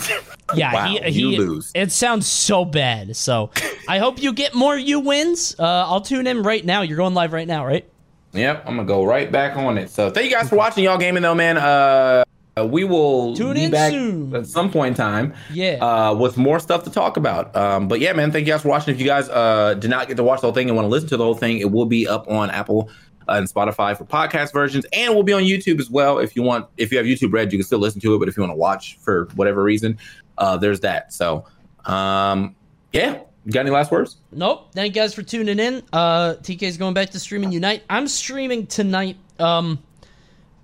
Yeah, 0.55 0.73
Wow, 0.73 0.87
he, 1.05 1.11
you 1.11 1.37
lose. 1.37 1.71
It 1.75 1.93
sounds 1.93 2.27
so 2.27 2.65
bad. 2.65 3.15
So 3.17 3.51
I 3.87 3.99
hope 3.99 4.23
you 4.23 4.33
get 4.33 4.55
more 4.55 4.79
you 4.79 4.99
wins. 4.99 5.55
Uh, 5.59 5.63
I'll 5.63 6.01
tune 6.01 6.27
in 6.27 6.43
right 6.43 6.65
now. 6.65 6.81
You're 6.81 6.97
going 6.97 7.13
live 7.13 7.35
right 7.35 7.47
now, 7.47 7.67
right? 7.67 7.85
Yep, 8.33 8.63
I'm 8.67 8.77
gonna 8.77 8.89
go 8.89 9.05
right 9.05 9.31
back 9.31 9.59
on 9.59 9.77
it. 9.77 9.91
So 9.91 10.09
thank 10.09 10.31
you 10.31 10.35
guys 10.35 10.49
for 10.49 10.57
watching 10.57 10.85
y'all 10.85 10.97
gaming 10.97 11.23
though, 11.23 11.35
man. 11.35 11.59
Uh, 11.59 12.25
we 12.65 12.83
will 12.85 13.37
Tune 13.37 13.55
be 13.55 13.65
in 13.65 13.71
back 13.71 13.91
soon. 13.93 14.35
at 14.35 14.47
some 14.47 14.71
point 14.73 14.93
in 14.93 14.95
time. 14.95 15.35
Yeah. 15.53 15.85
Uh, 15.85 16.15
with 16.15 16.37
more 16.39 16.59
stuff 16.59 16.83
to 16.85 16.91
talk 16.91 17.17
about. 17.19 17.55
Um, 17.55 17.87
but 17.87 18.01
yeah, 18.01 18.15
man, 18.15 18.33
thank 18.33 18.47
you 18.47 18.53
guys 18.55 18.63
for 18.63 18.69
watching. 18.69 18.95
If 18.95 19.01
you 19.01 19.07
guys 19.07 19.29
uh 19.29 19.75
did 19.75 19.91
not 19.91 20.09
get 20.09 20.17
to 20.17 20.25
watch 20.25 20.41
the 20.41 20.47
whole 20.47 20.55
thing 20.55 20.69
and 20.69 20.77
want 20.77 20.87
to 20.87 20.91
listen 20.91 21.11
to 21.11 21.17
the 21.19 21.25
whole 21.25 21.35
thing, 21.35 21.59
it 21.59 21.71
will 21.71 21.85
be 21.87 22.09
up 22.09 22.27
on 22.29 22.51
Apple 22.51 22.91
and 23.29 23.47
Spotify 23.49 23.97
for 23.97 24.05
podcast 24.05 24.53
versions, 24.53 24.85
and 24.93 25.15
we'll 25.15 25.23
be 25.23 25.33
on 25.33 25.43
YouTube 25.43 25.81
as 25.81 25.91
well. 25.91 26.19
If 26.19 26.35
you 26.37 26.43
want, 26.43 26.67
if 26.77 26.91
you 26.93 26.99
have 26.99 27.07
YouTube 27.07 27.33
Red, 27.33 27.53
you 27.53 27.59
can 27.59 27.67
still 27.67 27.79
listen 27.79 28.01
to 28.03 28.15
it. 28.15 28.19
But 28.19 28.29
if 28.29 28.37
you 28.37 28.43
want 28.43 28.53
to 28.53 28.57
watch 28.57 28.99
for 29.01 29.29
whatever 29.35 29.63
reason, 29.63 29.99
uh, 30.39 30.57
there's 30.57 30.81
that. 30.81 31.13
So, 31.13 31.45
um, 31.85 32.55
yeah. 32.93 33.21
You 33.45 33.53
got 33.53 33.61
any 33.61 33.71
last 33.71 33.91
words? 33.91 34.19
Nope. 34.31 34.73
Thank 34.75 34.95
you 34.95 35.01
guys 35.01 35.15
for 35.15 35.23
tuning 35.23 35.59
in. 35.59 35.83
Uh, 35.91 36.35
TK's 36.43 36.77
going 36.77 36.93
back 36.93 37.11
to 37.11 37.19
streaming 37.21 37.51
Unite. 37.51 37.83
I'm 37.89 38.07
streaming 38.07 38.67
tonight. 38.67 39.17
Um, 39.39 39.83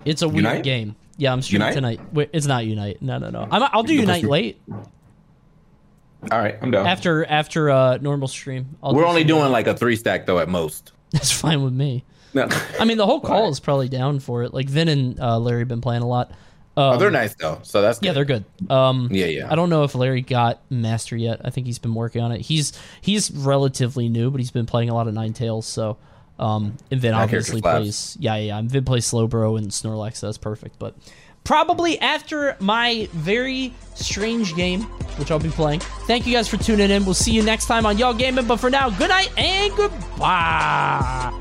it's 0.05 0.21
a 0.21 0.29
weird 0.29 0.45
Unite? 0.45 0.65
game. 0.65 0.95
Yeah, 1.17 1.33
I'm 1.33 1.41
streaming 1.41 1.69
Unite? 1.69 1.75
tonight. 1.77 2.01
Wait, 2.13 2.31
it's 2.35 2.45
not 2.47 2.67
Unite. 2.67 3.01
No, 3.01 3.17
no, 3.17 3.31
no. 3.31 3.49
I'm, 3.51 3.63
I'll 3.73 3.85
do 3.85 3.95
Unite 3.95 4.25
late 4.25 4.61
All 4.71 6.39
right, 6.39 6.59
I'm 6.61 6.71
done. 6.73 6.87
after 6.87 7.25
after 7.25 7.71
uh 7.71 7.97
normal 7.99 8.29
stream. 8.29 8.77
I'll 8.83 8.95
We're 8.95 9.03
do 9.03 9.09
only 9.09 9.21
some- 9.23 9.29
doing 9.29 9.53
like 9.53 9.67
a 9.67 9.75
three 9.75 9.97
stack 9.97 10.27
though 10.27 10.39
at 10.39 10.49
most. 10.49 10.93
That's 11.11 11.31
fine 11.31 11.63
with 11.63 11.73
me. 11.73 12.05
No. 12.35 12.49
I 12.81 12.85
mean, 12.85 12.99
the 12.99 13.07
whole 13.07 13.21
call 13.31 13.49
is 13.51 13.61
probably 13.61 13.89
down 13.89 14.19
for 14.21 14.43
it. 14.43 14.53
Like 14.53 14.69
Vin 14.69 14.89
and 14.89 15.21
uh, 15.21 15.39
Larry 15.39 15.65
been 15.65 15.81
playing 15.81 16.03
a 16.03 16.07
lot. 16.09 16.31
Um, 16.77 16.95
oh, 16.95 16.97
they're 16.99 17.11
nice 17.13 17.35
though, 17.37 17.61
so 17.63 17.81
that's 17.81 18.01
Yeah, 18.03 18.11
good. 18.13 18.17
they're 18.17 18.43
good. 18.67 18.71
Um, 18.71 19.09
Yeah, 19.13 19.27
yeah. 19.27 19.47
I 19.51 19.55
don't 19.55 19.71
know 19.71 19.85
if 19.85 19.95
Larry 19.95 20.23
got 20.23 20.61
master 20.71 21.17
yet. 21.17 21.41
I 21.45 21.51
think 21.51 21.67
he's 21.69 21.79
been 21.79 21.95
working 21.95 22.21
on 22.21 22.33
it. 22.33 22.41
He's 22.41 22.73
he's 23.01 23.31
relatively 23.31 24.09
new, 24.09 24.31
but 24.33 24.41
he's 24.41 24.51
been 24.51 24.67
playing 24.67 24.91
a 24.91 24.95
lot 24.95 25.07
of 25.07 25.15
Ninetales. 25.15 25.63
So, 25.65 25.99
um, 26.41 26.77
and 26.91 27.01
Vin 27.01 27.15
obviously 27.15 27.61
plays. 27.63 28.17
Yeah, 28.19 28.35
yeah. 28.37 28.59
And 28.59 28.69
Vin 28.69 28.85
plays 28.85 29.09
Slowbro 29.09 29.57
and 29.57 29.69
Snorlax. 29.71 30.17
So 30.17 30.27
that's 30.27 30.37
perfect. 30.39 30.81
But 30.81 30.97
probably 31.45 31.97
after 32.01 32.57
my 32.59 33.09
very 33.13 33.73
strange 33.95 34.57
game, 34.57 34.83
which 35.17 35.31
I'll 35.31 35.39
be 35.39 35.51
playing. 35.51 35.79
Thank 36.09 36.27
you 36.27 36.33
guys 36.33 36.49
for 36.49 36.57
tuning 36.57 36.91
in. 36.91 37.05
We'll 37.05 37.15
see 37.15 37.31
you 37.31 37.45
next 37.45 37.67
time 37.67 37.87
on 37.87 37.99
Y'all 37.99 38.15
Gaming. 38.15 38.47
But 38.49 38.57
for 38.57 38.69
now, 38.69 38.91
good 38.91 39.11
night 39.11 39.31
and 39.39 39.77
goodbye. 39.77 41.33